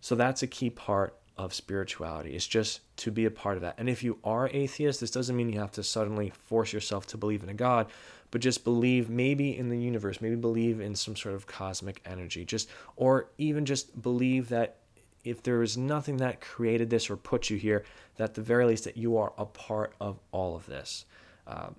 So 0.00 0.14
that's 0.14 0.42
a 0.42 0.46
key 0.46 0.70
part 0.70 1.16
of 1.36 1.52
spirituality. 1.52 2.34
It's 2.34 2.46
just 2.46 2.80
to 2.98 3.10
be 3.10 3.26
a 3.26 3.30
part 3.30 3.56
of 3.56 3.62
that. 3.62 3.74
And 3.78 3.88
if 3.88 4.02
you 4.02 4.18
are 4.24 4.48
atheist, 4.52 5.00
this 5.00 5.10
doesn't 5.10 5.36
mean 5.36 5.52
you 5.52 5.60
have 5.60 5.72
to 5.72 5.82
suddenly 5.82 6.30
force 6.30 6.72
yourself 6.72 7.06
to 7.08 7.18
believe 7.18 7.42
in 7.42 7.48
a 7.48 7.54
God, 7.54 7.88
but 8.30 8.40
just 8.40 8.64
believe 8.64 9.10
maybe 9.10 9.56
in 9.56 9.68
the 9.68 9.78
universe, 9.78 10.20
maybe 10.20 10.36
believe 10.36 10.80
in 10.80 10.94
some 10.94 11.14
sort 11.14 11.34
of 11.34 11.46
cosmic 11.46 12.00
energy, 12.06 12.44
just 12.44 12.68
or 12.96 13.28
even 13.36 13.66
just 13.66 14.00
believe 14.00 14.48
that 14.48 14.78
if 15.24 15.42
there 15.42 15.62
is 15.62 15.76
nothing 15.76 16.18
that 16.18 16.40
created 16.40 16.88
this 16.88 17.10
or 17.10 17.16
put 17.16 17.50
you 17.50 17.56
here, 17.56 17.84
that 18.16 18.24
at 18.24 18.34
the 18.34 18.42
very 18.42 18.64
least 18.64 18.84
that 18.84 18.96
you 18.96 19.18
are 19.18 19.32
a 19.36 19.44
part 19.44 19.92
of 20.00 20.18
all 20.30 20.56
of 20.56 20.66
this. 20.66 21.04
Um, 21.46 21.74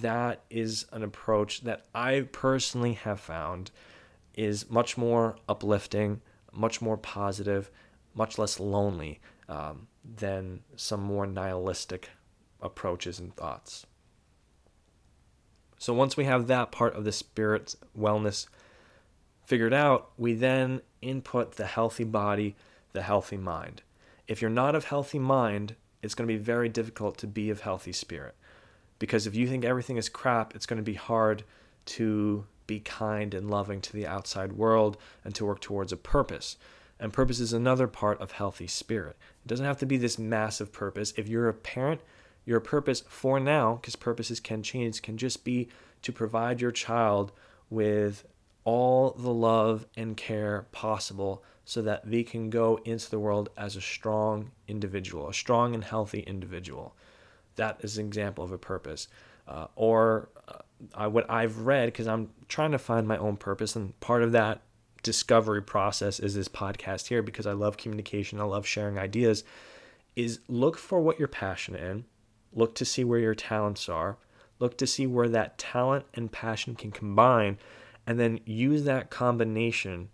that 0.00 0.42
is 0.50 0.86
an 0.92 1.02
approach 1.02 1.62
that 1.62 1.84
I 1.94 2.28
personally 2.32 2.94
have 2.94 3.20
found 3.20 3.70
is 4.34 4.68
much 4.70 4.98
more 4.98 5.36
uplifting, 5.48 6.20
much 6.52 6.80
more 6.80 6.96
positive, 6.96 7.70
much 8.14 8.38
less 8.38 8.58
lonely 8.58 9.20
um, 9.48 9.88
than 10.16 10.60
some 10.76 11.00
more 11.00 11.26
nihilistic 11.26 12.10
approaches 12.60 13.18
and 13.18 13.34
thoughts. 13.34 13.86
So 15.78 15.94
once 15.94 16.16
we 16.16 16.24
have 16.24 16.46
that 16.46 16.70
part 16.72 16.94
of 16.94 17.04
the 17.04 17.12
spirit 17.12 17.74
wellness 17.98 18.46
figured 19.46 19.72
out, 19.72 20.10
we 20.18 20.34
then 20.34 20.82
input 21.00 21.56
the 21.56 21.66
healthy 21.66 22.04
body 22.04 22.54
the 22.92 23.02
healthy 23.02 23.36
mind. 23.36 23.82
If 24.26 24.40
you're 24.40 24.50
not 24.50 24.74
of 24.74 24.84
healthy 24.84 25.18
mind, 25.18 25.76
it's 26.02 26.14
going 26.14 26.28
to 26.28 26.32
be 26.32 26.42
very 26.42 26.68
difficult 26.68 27.18
to 27.18 27.26
be 27.26 27.50
of 27.50 27.60
healthy 27.60 27.92
spirit. 27.92 28.34
Because 28.98 29.26
if 29.26 29.34
you 29.34 29.46
think 29.46 29.64
everything 29.64 29.96
is 29.96 30.08
crap, 30.08 30.54
it's 30.54 30.66
going 30.66 30.78
to 30.78 30.82
be 30.82 30.94
hard 30.94 31.44
to 31.86 32.44
be 32.70 32.78
kind 32.78 33.34
and 33.34 33.50
loving 33.50 33.80
to 33.80 33.92
the 33.92 34.06
outside 34.06 34.52
world 34.52 34.96
and 35.24 35.34
to 35.34 35.44
work 35.44 35.60
towards 35.60 35.92
a 35.92 35.96
purpose. 35.96 36.56
And 37.00 37.12
purpose 37.12 37.40
is 37.40 37.52
another 37.52 37.88
part 37.88 38.20
of 38.20 38.30
healthy 38.30 38.68
spirit. 38.68 39.16
It 39.44 39.48
doesn't 39.48 39.66
have 39.66 39.78
to 39.78 39.86
be 39.86 39.96
this 39.96 40.20
massive 40.20 40.72
purpose. 40.72 41.12
If 41.16 41.26
you're 41.26 41.48
a 41.48 41.54
parent, 41.54 42.00
your 42.44 42.60
purpose 42.60 43.02
for 43.08 43.40
now, 43.40 43.74
because 43.74 43.96
purposes 43.96 44.38
can 44.38 44.62
change, 44.62 45.02
can 45.02 45.16
just 45.18 45.42
be 45.42 45.68
to 46.02 46.12
provide 46.12 46.60
your 46.60 46.70
child 46.70 47.32
with 47.70 48.24
all 48.62 49.16
the 49.18 49.34
love 49.34 49.86
and 49.96 50.16
care 50.16 50.66
possible 50.70 51.42
so 51.64 51.82
that 51.82 52.08
they 52.08 52.22
can 52.22 52.50
go 52.50 52.78
into 52.84 53.10
the 53.10 53.18
world 53.18 53.48
as 53.56 53.74
a 53.74 53.80
strong 53.80 54.52
individual, 54.68 55.28
a 55.28 55.34
strong 55.34 55.74
and 55.74 55.82
healthy 55.82 56.20
individual. 56.20 56.94
That 57.56 57.78
is 57.80 57.98
an 57.98 58.06
example 58.06 58.44
of 58.44 58.52
a 58.52 58.58
purpose. 58.58 59.08
Uh, 59.50 59.66
or 59.74 60.28
uh, 60.94 61.08
what 61.08 61.28
I've 61.28 61.58
read, 61.58 61.86
because 61.86 62.06
I'm 62.06 62.30
trying 62.48 62.70
to 62.70 62.78
find 62.78 63.06
my 63.06 63.16
own 63.16 63.36
purpose, 63.36 63.74
and 63.74 63.98
part 63.98 64.22
of 64.22 64.32
that 64.32 64.62
discovery 65.02 65.60
process 65.60 66.20
is 66.20 66.34
this 66.34 66.48
podcast 66.48 67.08
here 67.08 67.20
because 67.20 67.46
I 67.46 67.52
love 67.52 67.76
communication, 67.76 68.40
I 68.40 68.44
love 68.44 68.64
sharing 68.64 68.96
ideas, 68.96 69.42
is 70.14 70.38
look 70.48 70.78
for 70.78 71.00
what 71.00 71.18
you're 71.18 71.28
passionate 71.28 71.82
in, 71.82 72.04
look 72.52 72.76
to 72.76 72.84
see 72.84 73.02
where 73.02 73.18
your 73.18 73.34
talents 73.34 73.88
are, 73.88 74.18
look 74.60 74.78
to 74.78 74.86
see 74.86 75.06
where 75.06 75.28
that 75.28 75.58
talent 75.58 76.06
and 76.14 76.30
passion 76.30 76.76
can 76.76 76.92
combine, 76.92 77.58
and 78.06 78.20
then 78.20 78.38
use 78.44 78.84
that 78.84 79.10
combination 79.10 80.10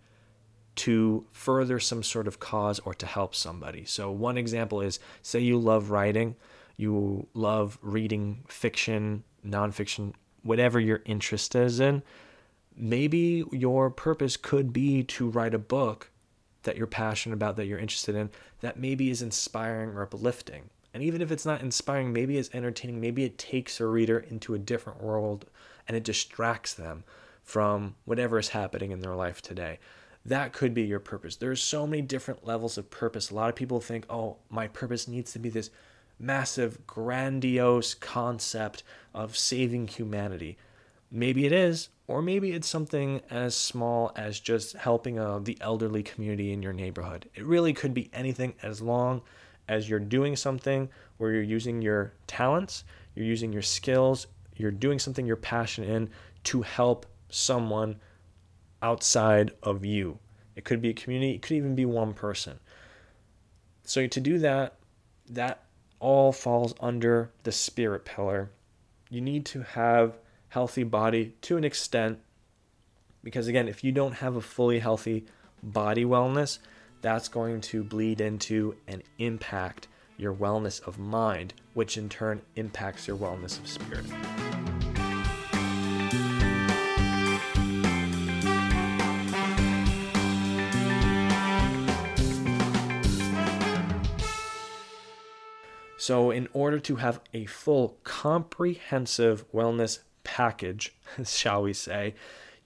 to 0.75 1.25
further 1.31 1.79
some 1.79 2.03
sort 2.03 2.27
of 2.27 2.39
cause 2.39 2.79
or 2.79 2.93
to 2.93 3.05
help 3.05 3.33
somebody. 3.35 3.83
So, 3.85 4.11
one 4.11 4.37
example 4.37 4.81
is 4.81 4.99
say 5.21 5.39
you 5.39 5.57
love 5.59 5.89
writing, 5.89 6.35
you 6.77 7.27
love 7.33 7.79
reading 7.81 8.43
fiction, 8.47 9.23
nonfiction, 9.45 10.13
whatever 10.43 10.79
your 10.79 11.01
interest 11.05 11.55
is 11.55 11.79
in. 11.79 12.03
Maybe 12.75 13.43
your 13.51 13.89
purpose 13.89 14.37
could 14.37 14.71
be 14.71 15.03
to 15.03 15.29
write 15.29 15.53
a 15.53 15.59
book 15.59 16.11
that 16.63 16.77
you're 16.77 16.87
passionate 16.87 17.35
about, 17.35 17.55
that 17.55 17.65
you're 17.65 17.79
interested 17.79 18.15
in, 18.15 18.29
that 18.61 18.79
maybe 18.79 19.09
is 19.09 19.21
inspiring 19.21 19.89
or 19.89 20.03
uplifting. 20.03 20.69
And 20.93 21.03
even 21.03 21.21
if 21.21 21.31
it's 21.31 21.45
not 21.45 21.61
inspiring, 21.61 22.13
maybe 22.13 22.37
it's 22.37 22.53
entertaining, 22.53 22.99
maybe 22.99 23.23
it 23.23 23.37
takes 23.37 23.79
a 23.79 23.85
reader 23.85 24.19
into 24.19 24.53
a 24.53 24.59
different 24.59 25.01
world 25.01 25.45
and 25.87 25.95
it 25.95 26.03
distracts 26.03 26.73
them 26.73 27.03
from 27.43 27.95
whatever 28.05 28.37
is 28.37 28.49
happening 28.49 28.91
in 28.91 28.99
their 28.99 29.15
life 29.15 29.41
today 29.41 29.79
that 30.27 30.51
could 30.51 30.73
be 30.73 30.83
your 30.83 30.99
purpose. 30.99 31.37
There's 31.37 31.63
so 31.63 31.87
many 31.87 32.01
different 32.01 32.45
levels 32.45 32.77
of 32.77 32.89
purpose. 32.89 33.31
A 33.31 33.35
lot 33.35 33.49
of 33.49 33.55
people 33.55 33.79
think, 33.79 34.05
oh, 34.09 34.35
my 34.49 34.67
purpose 34.67 35.07
needs 35.07 35.31
to 35.31 35.39
be 35.39 35.49
this 35.49 35.69
massive, 36.19 36.85
grandiose 36.87 37.93
concept 37.93 38.83
of 39.13 39.37
saving 39.37 39.87
humanity. 39.87 40.57
Maybe 41.11 41.45
it 41.45 41.51
is, 41.51 41.89
or 42.07 42.21
maybe 42.21 42.51
it's 42.51 42.67
something 42.67 43.21
as 43.29 43.55
small 43.55 44.11
as 44.15 44.39
just 44.39 44.75
helping 44.75 45.19
uh, 45.19 45.39
the 45.39 45.57
elderly 45.61 46.03
community 46.03 46.51
in 46.51 46.61
your 46.61 46.73
neighborhood. 46.73 47.29
It 47.35 47.45
really 47.45 47.73
could 47.73 47.93
be 47.93 48.09
anything 48.13 48.55
as 48.61 48.81
long 48.81 49.21
as 49.67 49.89
you're 49.89 49.99
doing 49.99 50.35
something 50.35 50.89
where 51.17 51.33
you're 51.33 51.41
using 51.43 51.81
your 51.81 52.13
talents, 52.25 52.83
you're 53.15 53.25
using 53.25 53.51
your 53.51 53.61
skills, 53.61 54.27
you're 54.55 54.71
doing 54.71 54.99
something 54.99 55.25
you're 55.25 55.35
passionate 55.35 55.89
in 55.89 56.09
to 56.45 56.61
help 56.61 57.05
someone 57.29 57.99
outside 58.81 59.51
of 59.63 59.83
you. 59.83 60.19
It 60.55 60.63
could 60.63 60.81
be 60.81 60.89
a 60.89 60.93
community, 60.93 61.35
it 61.35 61.41
could 61.41 61.57
even 61.57 61.75
be 61.75 61.85
one 61.85 62.13
person. 62.13 62.59
So 63.83 64.07
to 64.07 64.19
do 64.19 64.39
that, 64.39 64.75
that 65.29 65.63
all 65.99 66.31
falls 66.31 66.73
under 66.79 67.31
the 67.43 67.51
spirit 67.51 68.05
pillar. 68.05 68.49
You 69.09 69.21
need 69.21 69.45
to 69.47 69.61
have 69.61 70.17
healthy 70.49 70.83
body 70.83 71.35
to 71.41 71.57
an 71.57 71.63
extent 71.63 72.19
because 73.23 73.47
again, 73.47 73.67
if 73.67 73.83
you 73.83 73.91
don't 73.91 74.13
have 74.13 74.35
a 74.35 74.41
fully 74.41 74.79
healthy 74.79 75.25
body 75.61 76.05
wellness, 76.05 76.59
that's 77.01 77.27
going 77.27 77.61
to 77.61 77.83
bleed 77.83 78.21
into 78.21 78.75
and 78.87 79.03
impact 79.17 79.87
your 80.17 80.33
wellness 80.33 80.85
of 80.87 80.97
mind, 80.97 81.53
which 81.73 81.97
in 81.97 82.09
turn 82.09 82.41
impacts 82.55 83.07
your 83.07 83.17
wellness 83.17 83.59
of 83.59 83.67
spirit. 83.67 84.05
So, 96.07 96.31
in 96.31 96.47
order 96.53 96.79
to 96.79 96.95
have 96.95 97.19
a 97.33 97.47
full 97.47 97.97
comprehensive 98.05 99.43
wellness 99.51 99.99
package, 100.23 100.95
shall 101.25 101.63
we 101.63 101.73
say, 101.73 102.15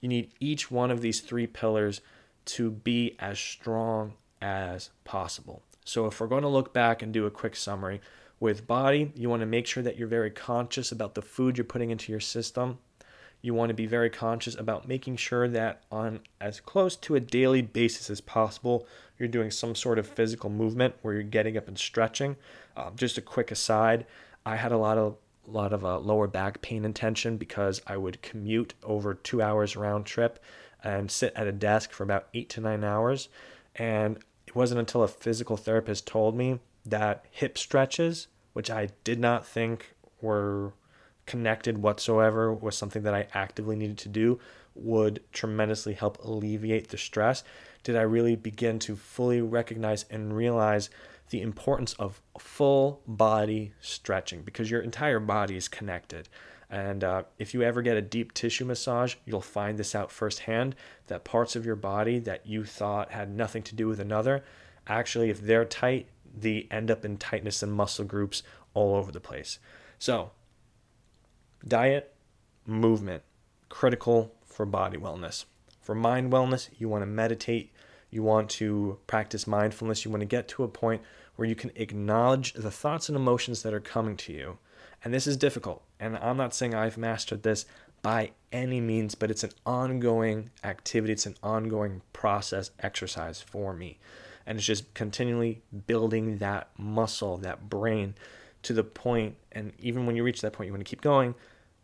you 0.00 0.08
need 0.08 0.30
each 0.38 0.70
one 0.70 0.92
of 0.92 1.00
these 1.00 1.18
three 1.18 1.48
pillars 1.48 2.02
to 2.44 2.70
be 2.70 3.16
as 3.18 3.40
strong 3.40 4.12
as 4.40 4.90
possible. 5.02 5.64
So, 5.84 6.06
if 6.06 6.20
we're 6.20 6.28
going 6.28 6.44
to 6.44 6.48
look 6.48 6.72
back 6.72 7.02
and 7.02 7.12
do 7.12 7.26
a 7.26 7.32
quick 7.32 7.56
summary, 7.56 8.00
with 8.38 8.68
body, 8.68 9.10
you 9.16 9.28
want 9.28 9.40
to 9.40 9.46
make 9.46 9.66
sure 9.66 9.82
that 9.82 9.96
you're 9.96 10.06
very 10.06 10.30
conscious 10.30 10.92
about 10.92 11.16
the 11.16 11.22
food 11.22 11.58
you're 11.58 11.64
putting 11.64 11.90
into 11.90 12.12
your 12.12 12.20
system. 12.20 12.78
You 13.40 13.54
want 13.54 13.70
to 13.70 13.74
be 13.74 13.86
very 13.86 14.08
conscious 14.08 14.54
about 14.54 14.86
making 14.86 15.16
sure 15.16 15.48
that 15.48 15.82
on 15.90 16.20
as 16.40 16.60
close 16.60 16.94
to 16.94 17.16
a 17.16 17.20
daily 17.20 17.62
basis 17.62 18.08
as 18.08 18.20
possible, 18.20 18.86
you're 19.22 19.28
doing 19.28 19.52
some 19.52 19.76
sort 19.76 20.00
of 20.00 20.06
physical 20.08 20.50
movement 20.50 20.96
where 21.00 21.14
you're 21.14 21.22
getting 21.22 21.56
up 21.56 21.68
and 21.68 21.78
stretching. 21.78 22.34
Um, 22.76 22.94
just 22.96 23.18
a 23.18 23.22
quick 23.22 23.52
aside, 23.52 24.04
I 24.44 24.56
had 24.56 24.72
a 24.72 24.76
lot 24.76 24.98
of 24.98 25.16
lot 25.46 25.72
of 25.72 25.84
uh, 25.84 25.98
lower 25.98 26.26
back 26.26 26.60
pain 26.60 26.84
and 26.84 26.94
tension 26.94 27.36
because 27.36 27.80
I 27.86 27.96
would 27.96 28.20
commute 28.20 28.74
over 28.82 29.14
two 29.14 29.40
hours 29.40 29.76
round 29.76 30.06
trip 30.06 30.42
and 30.82 31.08
sit 31.08 31.32
at 31.36 31.46
a 31.46 31.52
desk 31.52 31.92
for 31.92 32.02
about 32.02 32.26
eight 32.34 32.48
to 32.50 32.60
nine 32.60 32.82
hours. 32.82 33.28
And 33.76 34.18
it 34.46 34.56
wasn't 34.56 34.80
until 34.80 35.04
a 35.04 35.08
physical 35.08 35.56
therapist 35.56 36.06
told 36.06 36.36
me 36.36 36.58
that 36.84 37.24
hip 37.30 37.58
stretches, 37.58 38.26
which 38.54 38.70
I 38.70 38.88
did 39.04 39.20
not 39.20 39.46
think 39.46 39.94
were 40.20 40.72
connected 41.26 41.78
whatsoever 41.78 42.52
was 42.52 42.76
something 42.76 43.02
that 43.04 43.14
I 43.14 43.28
actively 43.34 43.76
needed 43.76 43.98
to 43.98 44.08
do 44.08 44.40
would 44.74 45.22
tremendously 45.32 45.94
help 45.94 46.18
alleviate 46.24 46.88
the 46.88 46.98
stress, 46.98 47.44
did 47.82 47.96
I 47.96 48.02
really 48.02 48.36
begin 48.36 48.78
to 48.80 48.96
fully 48.96 49.40
recognize 49.40 50.04
and 50.10 50.36
realize 50.36 50.90
the 51.30 51.40
importance 51.40 51.94
of 51.94 52.20
full 52.38 53.02
body 53.06 53.72
stretching 53.80 54.42
because 54.42 54.70
your 54.70 54.82
entire 54.82 55.18
body 55.18 55.56
is 55.56 55.68
connected. 55.68 56.28
And 56.70 57.04
uh, 57.04 57.24
if 57.38 57.52
you 57.52 57.62
ever 57.62 57.82
get 57.82 57.96
a 57.96 58.02
deep 58.02 58.32
tissue 58.32 58.64
massage, 58.64 59.16
you'll 59.26 59.40
find 59.40 59.78
this 59.78 59.94
out 59.94 60.10
firsthand 60.10 60.74
that 61.06 61.24
parts 61.24 61.56
of 61.56 61.66
your 61.66 61.76
body 61.76 62.18
that 62.20 62.46
you 62.46 62.64
thought 62.64 63.12
had 63.12 63.30
nothing 63.30 63.62
to 63.64 63.74
do 63.74 63.88
with 63.88 64.00
another, 64.00 64.42
actually, 64.86 65.28
if 65.30 65.40
they're 65.40 65.64
tight, 65.64 66.06
they 66.34 66.66
end 66.70 66.90
up 66.90 67.04
in 67.04 67.18
tightness 67.18 67.62
and 67.62 67.72
muscle 67.72 68.04
groups 68.04 68.42
all 68.74 68.94
over 68.94 69.12
the 69.12 69.20
place. 69.20 69.58
So, 69.98 70.30
Diet, 71.66 72.14
movement, 72.66 73.22
critical 73.68 74.34
for 74.44 74.64
body 74.64 74.96
wellness. 74.96 75.44
For 75.82 75.94
mind 75.94 76.32
wellness, 76.32 76.70
you 76.78 76.88
want 76.88 77.02
to 77.02 77.06
meditate, 77.06 77.72
you 78.08 78.22
want 78.22 78.48
to 78.50 78.98
practice 79.06 79.46
mindfulness, 79.46 80.04
you 80.04 80.10
want 80.10 80.20
to 80.20 80.26
get 80.26 80.48
to 80.48 80.62
a 80.62 80.68
point 80.68 81.02
where 81.36 81.48
you 81.48 81.54
can 81.54 81.72
acknowledge 81.74 82.52
the 82.52 82.70
thoughts 82.70 83.08
and 83.08 83.16
emotions 83.16 83.62
that 83.62 83.74
are 83.74 83.80
coming 83.80 84.16
to 84.18 84.32
you. 84.32 84.58
And 85.04 85.12
this 85.12 85.26
is 85.26 85.36
difficult. 85.36 85.82
And 85.98 86.16
I'm 86.18 86.36
not 86.36 86.54
saying 86.54 86.74
I've 86.74 86.96
mastered 86.96 87.42
this 87.42 87.66
by 88.00 88.30
any 88.52 88.80
means, 88.80 89.14
but 89.14 89.30
it's 89.30 89.44
an 89.44 89.52
ongoing 89.66 90.50
activity, 90.62 91.12
it's 91.12 91.26
an 91.26 91.36
ongoing 91.42 92.02
process 92.12 92.70
exercise 92.80 93.40
for 93.40 93.72
me. 93.72 93.98
And 94.46 94.58
it's 94.58 94.66
just 94.66 94.92
continually 94.94 95.62
building 95.86 96.38
that 96.38 96.68
muscle, 96.78 97.38
that 97.38 97.68
brain 97.68 98.14
to 98.62 98.72
the 98.72 98.84
point, 98.84 99.36
and 99.50 99.72
even 99.78 100.06
when 100.06 100.16
you 100.16 100.22
reach 100.22 100.40
that 100.42 100.52
point, 100.52 100.66
you 100.66 100.72
want 100.72 100.84
to 100.84 100.88
keep 100.88 101.00
going, 101.00 101.34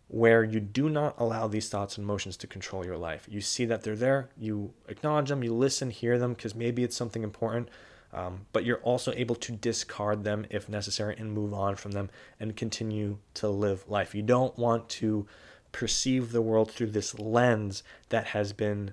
where 0.08 0.42
you 0.42 0.58
do 0.58 0.88
not 0.88 1.14
allow 1.18 1.46
these 1.46 1.68
thoughts 1.68 1.96
and 1.96 2.04
emotions 2.04 2.36
to 2.38 2.46
control 2.46 2.84
your 2.84 2.96
life. 2.96 3.26
You 3.30 3.40
see 3.40 3.66
that 3.66 3.82
they're 3.82 3.94
there, 3.94 4.30
you 4.38 4.72
acknowledge 4.88 5.28
them, 5.28 5.44
you 5.44 5.52
listen, 5.52 5.90
hear 5.90 6.18
them, 6.18 6.32
because 6.32 6.54
maybe 6.54 6.82
it's 6.82 6.96
something 6.96 7.22
important, 7.22 7.68
um, 8.12 8.46
but 8.52 8.64
you're 8.64 8.78
also 8.78 9.12
able 9.12 9.34
to 9.36 9.52
discard 9.52 10.24
them 10.24 10.46
if 10.48 10.66
necessary 10.68 11.14
and 11.18 11.32
move 11.32 11.52
on 11.52 11.76
from 11.76 11.92
them 11.92 12.08
and 12.40 12.56
continue 12.56 13.18
to 13.34 13.48
live 13.48 13.88
life. 13.88 14.14
You 14.14 14.22
don't 14.22 14.56
want 14.58 14.88
to 14.90 15.26
perceive 15.72 16.32
the 16.32 16.40
world 16.40 16.70
through 16.70 16.86
this 16.86 17.18
lens 17.18 17.82
that 18.08 18.28
has 18.28 18.54
been 18.54 18.92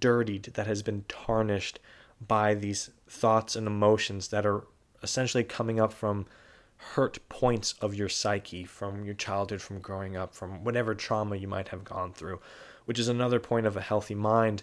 dirtied, 0.00 0.44
that 0.54 0.66
has 0.66 0.82
been 0.82 1.04
tarnished 1.08 1.78
by 2.26 2.54
these 2.54 2.88
thoughts 3.06 3.54
and 3.54 3.66
emotions 3.66 4.28
that 4.28 4.46
are 4.46 4.64
essentially 5.02 5.44
coming 5.44 5.78
up 5.78 5.92
from 5.92 6.24
hurt 6.92 7.18
points 7.28 7.74
of 7.80 7.94
your 7.94 8.08
psyche 8.08 8.64
from 8.64 9.04
your 9.04 9.14
childhood, 9.14 9.60
from 9.60 9.80
growing 9.80 10.16
up, 10.16 10.34
from 10.34 10.62
whatever 10.64 10.94
trauma 10.94 11.36
you 11.36 11.48
might 11.48 11.68
have 11.68 11.84
gone 11.84 12.12
through, 12.12 12.40
which 12.84 12.98
is 12.98 13.08
another 13.08 13.40
point 13.40 13.66
of 13.66 13.76
a 13.76 13.80
healthy 13.80 14.14
mind. 14.14 14.62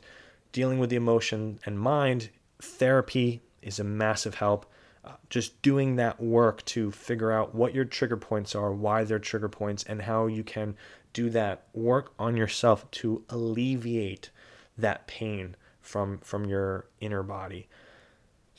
Dealing 0.52 0.80
with 0.80 0.90
the 0.90 0.96
emotion 0.96 1.60
and 1.66 1.80
mind, 1.80 2.30
therapy 2.62 3.42
is 3.62 3.80
a 3.80 3.84
massive 3.84 4.36
help. 4.36 4.66
Uh, 5.04 5.14
just 5.30 5.60
doing 5.62 5.96
that 5.96 6.22
work 6.22 6.64
to 6.66 6.92
figure 6.92 7.32
out 7.32 7.56
what 7.56 7.74
your 7.74 7.86
trigger 7.86 8.18
points 8.18 8.54
are, 8.54 8.72
why 8.72 9.04
they're 9.04 9.18
trigger 9.18 9.50
points, 9.50 9.84
and 9.84 10.04
how 10.04 10.28
you 10.28 10.44
can 10.44 10.76
do 11.14 11.30
that 11.30 11.66
work 11.74 12.14
on 12.20 12.38
yourself 12.38 12.90
to 12.92 13.24
alleviate 13.30 14.30
that 14.78 15.08
pain 15.08 15.56
from 15.82 16.20
from 16.20 16.46
your 16.46 16.86
inner 17.00 17.24
body. 17.24 17.68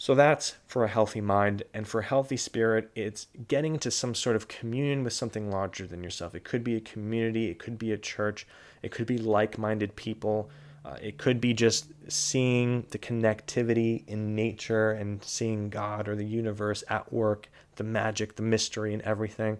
So 0.02 0.16
that's 0.16 0.56
for 0.66 0.82
a 0.82 0.88
healthy 0.88 1.20
mind. 1.20 1.62
And 1.72 1.86
for 1.86 2.00
a 2.00 2.04
healthy 2.04 2.36
spirit, 2.36 2.90
it's 2.96 3.28
getting 3.46 3.78
to 3.78 3.90
some 3.92 4.16
sort 4.16 4.34
of 4.34 4.48
communion 4.48 5.04
with 5.04 5.12
something 5.12 5.48
larger 5.48 5.86
than 5.86 6.02
yourself. 6.02 6.34
It 6.34 6.42
could 6.42 6.64
be 6.64 6.74
a 6.74 6.80
community, 6.80 7.50
it 7.50 7.60
could 7.60 7.78
be 7.78 7.92
a 7.92 7.96
church, 7.96 8.44
it 8.82 8.90
could 8.90 9.06
be 9.06 9.16
like 9.16 9.58
minded 9.58 9.94
people. 9.94 10.50
Uh, 10.84 10.96
it 11.00 11.18
could 11.18 11.40
be 11.40 11.54
just 11.54 11.92
seeing 12.08 12.84
the 12.90 12.98
connectivity 12.98 14.02
in 14.08 14.34
nature 14.34 14.90
and 14.90 15.22
seeing 15.22 15.70
God 15.70 16.08
or 16.08 16.16
the 16.16 16.26
universe 16.26 16.82
at 16.88 17.12
work, 17.12 17.48
the 17.76 17.84
magic, 17.84 18.34
the 18.34 18.42
mystery, 18.42 18.92
and 18.92 19.02
everything. 19.02 19.56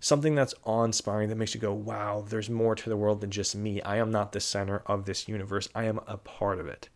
Something 0.00 0.34
that's 0.34 0.54
awe 0.64 0.82
inspiring 0.82 1.28
that 1.28 1.36
makes 1.36 1.54
you 1.54 1.60
go, 1.60 1.72
wow, 1.72 2.24
there's 2.28 2.50
more 2.50 2.74
to 2.74 2.90
the 2.90 2.96
world 2.96 3.20
than 3.20 3.30
just 3.30 3.54
me. 3.54 3.80
I 3.82 3.98
am 3.98 4.10
not 4.10 4.32
the 4.32 4.40
center 4.40 4.82
of 4.86 5.04
this 5.04 5.28
universe, 5.28 5.68
I 5.76 5.84
am 5.84 6.00
a 6.08 6.16
part 6.16 6.58
of 6.58 6.66
it 6.66 6.88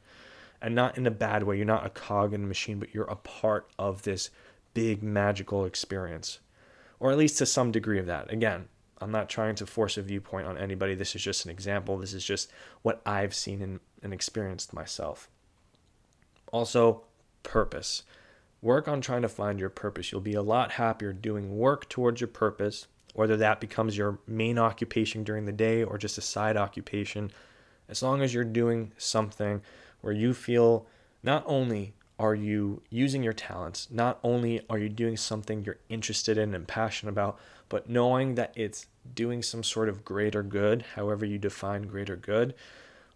and 0.63 0.75
not 0.75 0.99
in 0.99 1.07
a 1.07 1.11
bad 1.11 1.43
way. 1.43 1.57
You're 1.57 1.67
not 1.67 1.87
a 1.87 1.91
cog 1.91 2.35
in 2.35 2.45
a 2.45 2.47
machine, 2.47 2.79
but 2.79 2.95
you're 2.95 3.05
a 3.05 3.17
part 3.17 3.71
of 3.79 4.03
this 4.03 4.31
big 4.75 5.03
magical 5.03 5.65
experience, 5.65 6.41
or 6.99 7.11
at 7.11 7.19
least 7.19 7.39
to 7.39 7.47
some 7.47 7.73
degree 7.73 7.99
of 7.99 8.07
that. 8.07 8.33
Again, 8.33 8.69
I'm 9.01 9.11
not 9.11 9.29
trying 9.29 9.55
to 9.57 9.67
force 9.67 9.97
a 9.97 10.03
viewpoint 10.03 10.47
on 10.47 10.59
anybody. 10.59 10.95
This 10.95 11.15
is 11.15 11.23
just 11.23 11.45
an 11.47 11.51
example. 11.51 11.97
This 11.97 12.13
is 12.13 12.25
just 12.25 12.51
what 12.83 13.01
I've 13.07 13.35
seen 13.35 13.63
and, 13.63 13.81
and 14.03 14.13
experienced 14.13 14.75
myself. 14.75 15.29
Also, 16.53 17.05
purpose. 17.43 18.03
Work 18.61 18.89
on 18.89 19.01
trying 19.01 19.23
to 19.23 19.29
find 19.29 19.59
your 19.59 19.71
purpose. 19.71 20.13
You'll 20.13 20.21
be 20.21 20.35
a 20.35 20.43
lot 20.43 20.73
happier 20.73 21.15
doing 21.15 21.57
work 21.57 21.89
towards 21.89 22.21
your 22.21 22.29
purpose, 22.29 22.87
whether 23.15 23.37
that 23.39 23.61
becomes 23.61 23.97
your 23.97 24.19
main 24.27 24.59
occupation 24.59 25.25
during 25.25 25.47
the 25.47 25.53
day 25.53 25.83
or 25.83 25.97
just 25.97 26.19
a 26.19 26.23
side 26.23 26.59
occupation. 26.59 27.31
As 27.89 28.03
long 28.03 28.21
as 28.21 28.35
you're 28.35 28.45
doing 28.45 28.93
something 28.99 29.63
where 30.01 30.13
you 30.13 30.35
feel 30.35 30.87
not 31.23 31.43
only 31.47 31.95
are 32.19 32.35
you 32.35 32.83
using 32.91 33.23
your 33.23 33.33
talents, 33.33 33.89
not 33.91 34.19
only 34.23 34.61
are 34.69 34.79
you 34.79 34.91
doing 34.91 35.17
something 35.17 35.65
you're 35.65 35.79
interested 35.89 36.37
in 36.37 36.55
and 36.55 36.69
passionate 36.69 37.13
about, 37.13 37.39
but 37.71 37.89
knowing 37.89 38.35
that 38.35 38.53
it's 38.55 38.87
doing 39.15 39.43
some 39.43 39.63
sort 39.63 39.89
of 39.89 40.05
greater 40.05 40.43
good, 40.43 40.85
however 40.97 41.25
you 41.25 41.39
define 41.39 41.83
greater 41.83 42.17
good, 42.17 42.55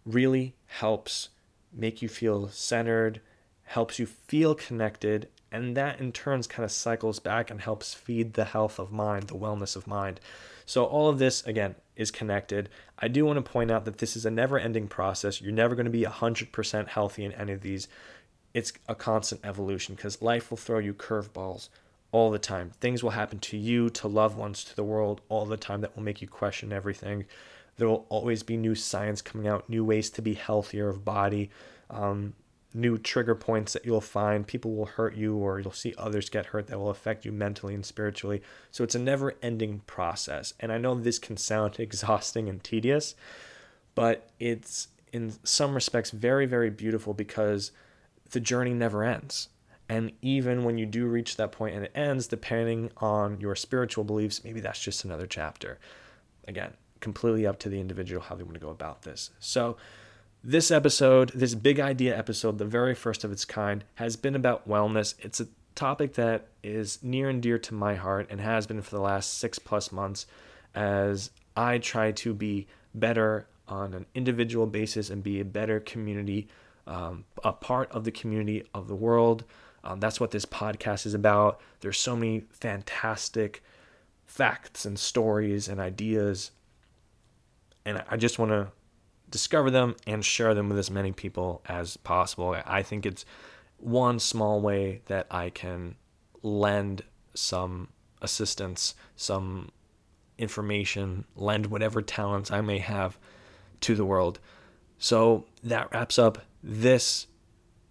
really 0.07 0.55
helps 0.67 1.29
make 1.73 2.01
you 2.01 2.09
feel 2.09 2.49
centered, 2.49 3.21
helps 3.65 3.99
you 3.99 4.07
feel 4.07 4.55
connected, 4.55 5.29
and 5.53 5.77
that 5.77 6.01
in 6.01 6.11
turns 6.11 6.47
kind 6.47 6.65
of 6.65 6.73
cycles 6.73 7.19
back 7.19 7.51
and 7.51 7.61
helps 7.61 7.95
feed 7.95 8.35
the 8.35 8.45
health 8.45 8.79
of 8.79 8.91
mind, 8.91 9.29
the 9.29 9.35
wellness 9.35 9.77
of 9.77 9.87
mind. 9.87 10.19
So, 10.67 10.85
all 10.85 11.09
of 11.09 11.19
this, 11.19 11.45
again, 11.47 11.75
is 11.97 12.11
connected. 12.11 12.69
I 12.99 13.09
do 13.09 13.25
want 13.25 13.45
to 13.45 13.53
point 13.53 13.71
out 13.71 13.85
that 13.85 13.99
this 13.99 14.17
is 14.17 14.27
a 14.27 14.31
never 14.31 14.59
ending 14.59 14.89
process. 14.89 15.41
You're 15.41 15.53
never 15.53 15.75
going 15.75 15.87
to 15.87 15.91
be 15.91 16.03
100% 16.03 16.89
healthy 16.89 17.25
in 17.25 17.33
any 17.33 17.53
of 17.53 17.61
these. 17.61 17.89
It's 18.53 18.73
a 18.89 18.95
constant 18.95 19.41
evolution 19.45 19.95
because 19.95 20.23
life 20.23 20.51
will 20.51 20.57
throw 20.57 20.79
you 20.79 20.95
curveballs 20.95 21.69
all 22.13 22.31
the 22.31 22.39
time. 22.39 22.71
Things 22.81 23.03
will 23.03 23.11
happen 23.11 23.41
to 23.41 23.57
you, 23.57 23.91
to 23.91 24.07
loved 24.09 24.37
ones, 24.37 24.63
to 24.65 24.77
the 24.77 24.85
world 24.85 25.21
all 25.29 25.47
the 25.47 25.57
time 25.57 25.81
that 25.81 25.97
will 25.97 26.05
make 26.05 26.23
you 26.23 26.29
question 26.29 26.73
everything. 26.73 27.27
There 27.77 27.89
will 27.89 28.07
always 28.09 28.45
be 28.45 28.57
new 28.57 28.77
science 28.77 29.21
coming 29.21 29.49
out, 29.49 29.69
new 29.69 29.85
ways 29.85 30.11
to 30.11 30.23
be 30.23 30.35
healthier 30.35 30.89
of 30.89 31.05
body. 31.05 31.51
Um, 31.91 32.35
new 32.75 32.99
trigger 32.99 33.35
points 33.35 33.73
that 33.73 33.87
you'll 33.87 34.01
find. 34.01 34.47
People 34.47 34.75
will 34.75 34.87
hurt 34.87 35.15
you, 35.15 35.37
or 35.37 35.61
you'll 35.61 35.73
see 35.73 35.95
others 35.97 36.29
get 36.29 36.47
hurt 36.47 36.67
that 36.67 36.79
will 36.79 36.91
affect 36.91 37.25
you 37.25 37.33
mentally 37.33 37.75
and 37.75 37.87
spiritually. 37.87 38.43
So 38.73 38.83
it's 38.83 38.97
a 38.97 38.99
never 38.99 39.35
ending 39.43 39.81
process. 39.87 40.53
And 40.59 40.73
I 40.73 40.79
know 40.79 40.95
this 40.95 41.19
can 41.19 41.37
sound 41.37 41.77
exhausting 41.79 42.49
and 42.49 42.63
tedious, 42.63 43.15
but 43.95 44.29
it's 44.41 44.89
in 45.13 45.33
some 45.45 45.75
respects 45.75 46.11
very, 46.11 46.45
very 46.45 46.71
beautiful 46.71 47.15
because 47.15 47.71
the 48.31 48.41
journey 48.41 48.75
never 48.75 49.05
ends. 49.05 49.49
And 49.89 50.13
even 50.23 50.65
when 50.65 50.79
you 50.79 50.87
do 50.87 51.07
reach 51.07 51.37
that 51.37 51.53
point 51.53 51.77
and 51.77 51.85
it 51.85 51.93
ends, 51.95 52.27
depending 52.27 52.91
on 52.97 53.41
your 53.41 53.55
spiritual 53.55 54.03
beliefs, 54.03 54.43
maybe 54.43 54.61
that's 54.61 54.81
just 54.81 55.05
another 55.05 55.27
chapter. 55.27 55.79
Again, 56.49 56.73
completely 57.01 57.47
up 57.47 57.59
to 57.61 57.69
the 57.69 57.81
individual 57.81 58.23
how 58.23 58.35
they 58.35 58.43
want 58.43 58.55
to 58.55 58.61
go 58.61 58.71
about 58.71 59.03
this. 59.03 59.31
So, 59.39 59.77
this 60.45 60.71
episode, 60.71 61.31
this 61.31 61.55
big 61.55 61.81
idea 61.81 62.17
episode, 62.17 62.59
the 62.59 62.67
very 62.67 62.95
first 62.95 63.25
of 63.25 63.33
its 63.33 63.47
kind, 63.47 63.83
has 63.95 64.15
been 64.15 64.35
about 64.35 64.69
wellness. 64.69 65.15
It's 65.21 65.41
a 65.41 65.49
topic 65.75 66.15
that 66.15 66.49
is 66.63 67.03
near 67.03 67.31
and 67.31 67.43
dear 67.43 67.59
to 67.59 67.73
my 67.73 67.95
heart 67.95 68.27
and 68.29 68.41
has 68.43 68.67
been 68.67 68.83
for 68.83 68.91
the 68.91 69.01
last 69.01 69.39
six 69.39 69.59
plus 69.59 69.91
months 69.91 70.27
as 70.75 71.31
I 71.57 71.79
try 71.79 72.13
to 72.13 72.35
be 72.35 72.67
better 72.95 73.47
on 73.67 73.95
an 73.95 74.05
individual 74.15 74.67
basis 74.67 75.09
and 75.09 75.23
be 75.23 75.41
a 75.41 75.45
better 75.47 75.81
community, 75.81 76.49
um, 76.87 77.25
a 77.43 77.53
part 77.53 77.91
of 77.91 78.05
the 78.05 78.13
community 78.13 78.65
of 78.75 78.87
the 78.87 78.95
world. 78.95 79.45
Um, 79.83 79.99
that's 79.99 80.21
what 80.21 80.31
this 80.31 80.45
podcast 80.45 81.07
is 81.07 81.15
about. 81.15 81.59
There's 81.81 81.99
so 81.99 82.15
many 82.15 82.45
fantastic 82.51 83.63
facts 84.27 84.85
and 84.85 84.99
stories 84.99 85.69
and 85.69 85.81
ideas. 85.81 86.51
And 87.87 88.05
I 88.11 88.19
just 88.19 88.39
want 88.39 88.51
to 88.51 88.69
discover 89.35 89.69
them 89.69 89.97
and 90.07 90.25
share 90.25 90.55
them 90.55 90.69
with 90.69 90.79
as 90.79 90.93
many 90.93 91.11
people 91.11 91.61
as 91.67 91.97
possible. 91.97 92.57
I 92.65 92.85
think 92.85 93.05
it's 93.05 93.25
one 93.79 94.21
small 94.21 94.61
way 94.61 95.03
that 95.07 95.27
I 95.29 95.51
can 95.51 95.97
lend 96.45 97.03
some 97.35 97.89
assistance, 98.23 98.95
some 99.17 99.73
information, 100.39 101.25
lend 101.35 101.67
whatever 101.67 102.01
talents 102.01 102.53
I 102.53 102.61
may 102.61 102.79
have 102.79 103.19
to 103.81 103.97
the 103.97 104.05
world. 104.05 104.39
So 104.99 105.47
that 105.65 105.93
wraps 105.93 106.17
up 106.17 106.39
this 106.63 107.27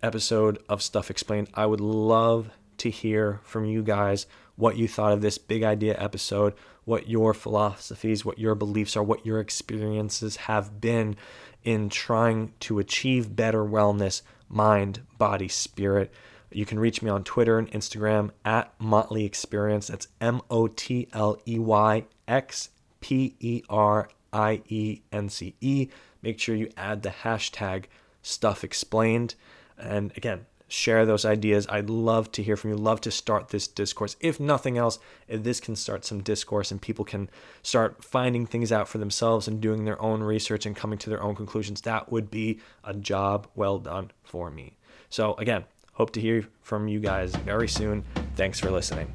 episode 0.01 0.63
of 0.69 0.81
Stuff 0.81 1.11
Explained. 1.11 1.49
I 1.53 1.65
would 1.65 1.81
love 1.81 2.51
to 2.77 2.89
hear 2.89 3.41
from 3.43 3.65
you 3.65 3.83
guys 3.83 4.27
what 4.55 4.77
you 4.77 4.87
thought 4.87 5.11
of 5.11 5.19
this 5.19 5.37
big 5.37 5.63
idea 5.63 5.99
episode 5.99 6.53
what 6.85 7.09
your 7.09 7.33
philosophies, 7.33 8.25
what 8.25 8.39
your 8.39 8.55
beliefs 8.55 8.95
are, 8.97 9.03
what 9.03 9.25
your 9.25 9.39
experiences 9.39 10.35
have 10.35 10.81
been 10.81 11.15
in 11.63 11.89
trying 11.89 12.53
to 12.59 12.79
achieve 12.79 13.35
better 13.35 13.63
wellness, 13.63 14.21
mind, 14.49 15.01
body, 15.17 15.47
spirit. 15.47 16.11
You 16.51 16.65
can 16.65 16.79
reach 16.79 17.01
me 17.01 17.09
on 17.09 17.23
Twitter 17.23 17.57
and 17.57 17.71
Instagram 17.71 18.31
at 18.45 18.73
Motley 18.79 19.25
Experience. 19.25 19.87
That's 19.87 20.07
M 20.21 20.41
O 20.49 20.67
T 20.67 21.07
L 21.13 21.37
E 21.47 21.57
Y 21.57 22.05
X 22.27 22.69
P 22.99 23.35
E 23.39 23.63
R 23.69 24.09
I 24.31 24.61
E 24.67 25.01
N 25.11 25.29
C 25.29 25.55
E. 25.61 25.87
Make 26.21 26.39
sure 26.39 26.55
you 26.55 26.69
add 26.77 27.01
the 27.01 27.09
hashtag 27.09 27.85
Stuff 28.21 28.63
Explained. 28.63 29.35
And 29.77 30.11
again, 30.15 30.45
share 30.73 31.05
those 31.05 31.23
ideas. 31.23 31.67
I'd 31.69 31.87
love 31.87 32.31
to 32.31 32.41
hear 32.41 32.57
from 32.57 32.71
you. 32.71 32.75
Love 32.75 32.99
to 33.01 33.11
start 33.11 33.49
this 33.49 33.67
discourse. 33.67 34.15
If 34.19 34.39
nothing 34.39 34.75
else, 34.75 34.97
this 35.29 35.59
can 35.59 35.75
start 35.75 36.03
some 36.03 36.23
discourse 36.23 36.71
and 36.71 36.81
people 36.81 37.05
can 37.05 37.29
start 37.61 38.03
finding 38.03 38.47
things 38.47 38.71
out 38.71 38.87
for 38.87 38.97
themselves 38.97 39.47
and 39.47 39.61
doing 39.61 39.85
their 39.85 40.01
own 40.01 40.23
research 40.23 40.65
and 40.65 40.75
coming 40.75 40.97
to 40.97 41.11
their 41.11 41.21
own 41.21 41.35
conclusions, 41.35 41.81
that 41.81 42.11
would 42.11 42.31
be 42.31 42.59
a 42.83 42.95
job 42.95 43.45
well 43.53 43.77
done 43.77 44.09
for 44.23 44.49
me. 44.49 44.75
So, 45.11 45.35
again, 45.35 45.65
hope 45.93 46.11
to 46.13 46.21
hear 46.21 46.47
from 46.63 46.87
you 46.87 46.99
guys 46.99 47.35
very 47.35 47.67
soon. 47.67 48.03
Thanks 48.35 48.59
for 48.59 48.71
listening. 48.71 49.13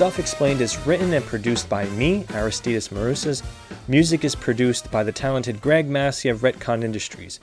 Stuff 0.00 0.18
Explained 0.18 0.62
is 0.62 0.78
written 0.86 1.12
and 1.12 1.22
produced 1.26 1.68
by 1.68 1.84
me, 1.90 2.24
Aristides 2.32 2.88
Marusas. 2.88 3.42
Music 3.86 4.24
is 4.24 4.34
produced 4.34 4.90
by 4.90 5.02
the 5.02 5.12
talented 5.12 5.60
Greg 5.60 5.90
Massey 5.90 6.30
of 6.30 6.40
Retcon 6.40 6.82
Industries. 6.82 7.38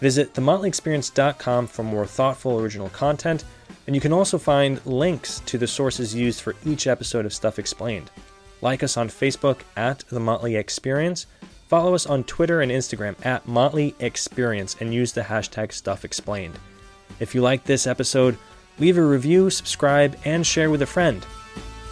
Visit 0.00 0.34
themotleyexperience.com 0.34 1.68
for 1.68 1.84
more 1.84 2.06
thoughtful 2.06 2.58
original 2.58 2.88
content, 2.88 3.44
and 3.86 3.94
you 3.94 4.02
can 4.02 4.12
also 4.12 4.38
find 4.38 4.84
links 4.84 5.38
to 5.46 5.56
the 5.56 5.68
sources 5.68 6.12
used 6.12 6.40
for 6.40 6.56
each 6.66 6.88
episode 6.88 7.26
of 7.26 7.32
Stuff 7.32 7.60
Explained. 7.60 8.10
Like 8.60 8.82
us 8.82 8.96
on 8.96 9.08
Facebook 9.08 9.60
at 9.76 10.00
The 10.08 10.18
Motley 10.18 10.56
Experience, 10.56 11.26
follow 11.68 11.94
us 11.94 12.06
on 12.06 12.24
Twitter 12.24 12.60
and 12.60 12.72
Instagram 12.72 13.24
at 13.24 13.46
Motley 13.46 13.94
Experience, 14.00 14.74
and 14.80 14.92
use 14.92 15.12
the 15.12 15.22
hashtag 15.22 15.72
Stuff 15.72 16.04
Explained. 16.04 16.58
If 17.20 17.36
you 17.36 17.40
like 17.40 17.62
this 17.62 17.86
episode, 17.86 18.36
leave 18.80 18.98
a 18.98 19.04
review, 19.04 19.48
subscribe, 19.48 20.18
and 20.24 20.44
share 20.44 20.70
with 20.70 20.82
a 20.82 20.86
friend. 20.86 21.24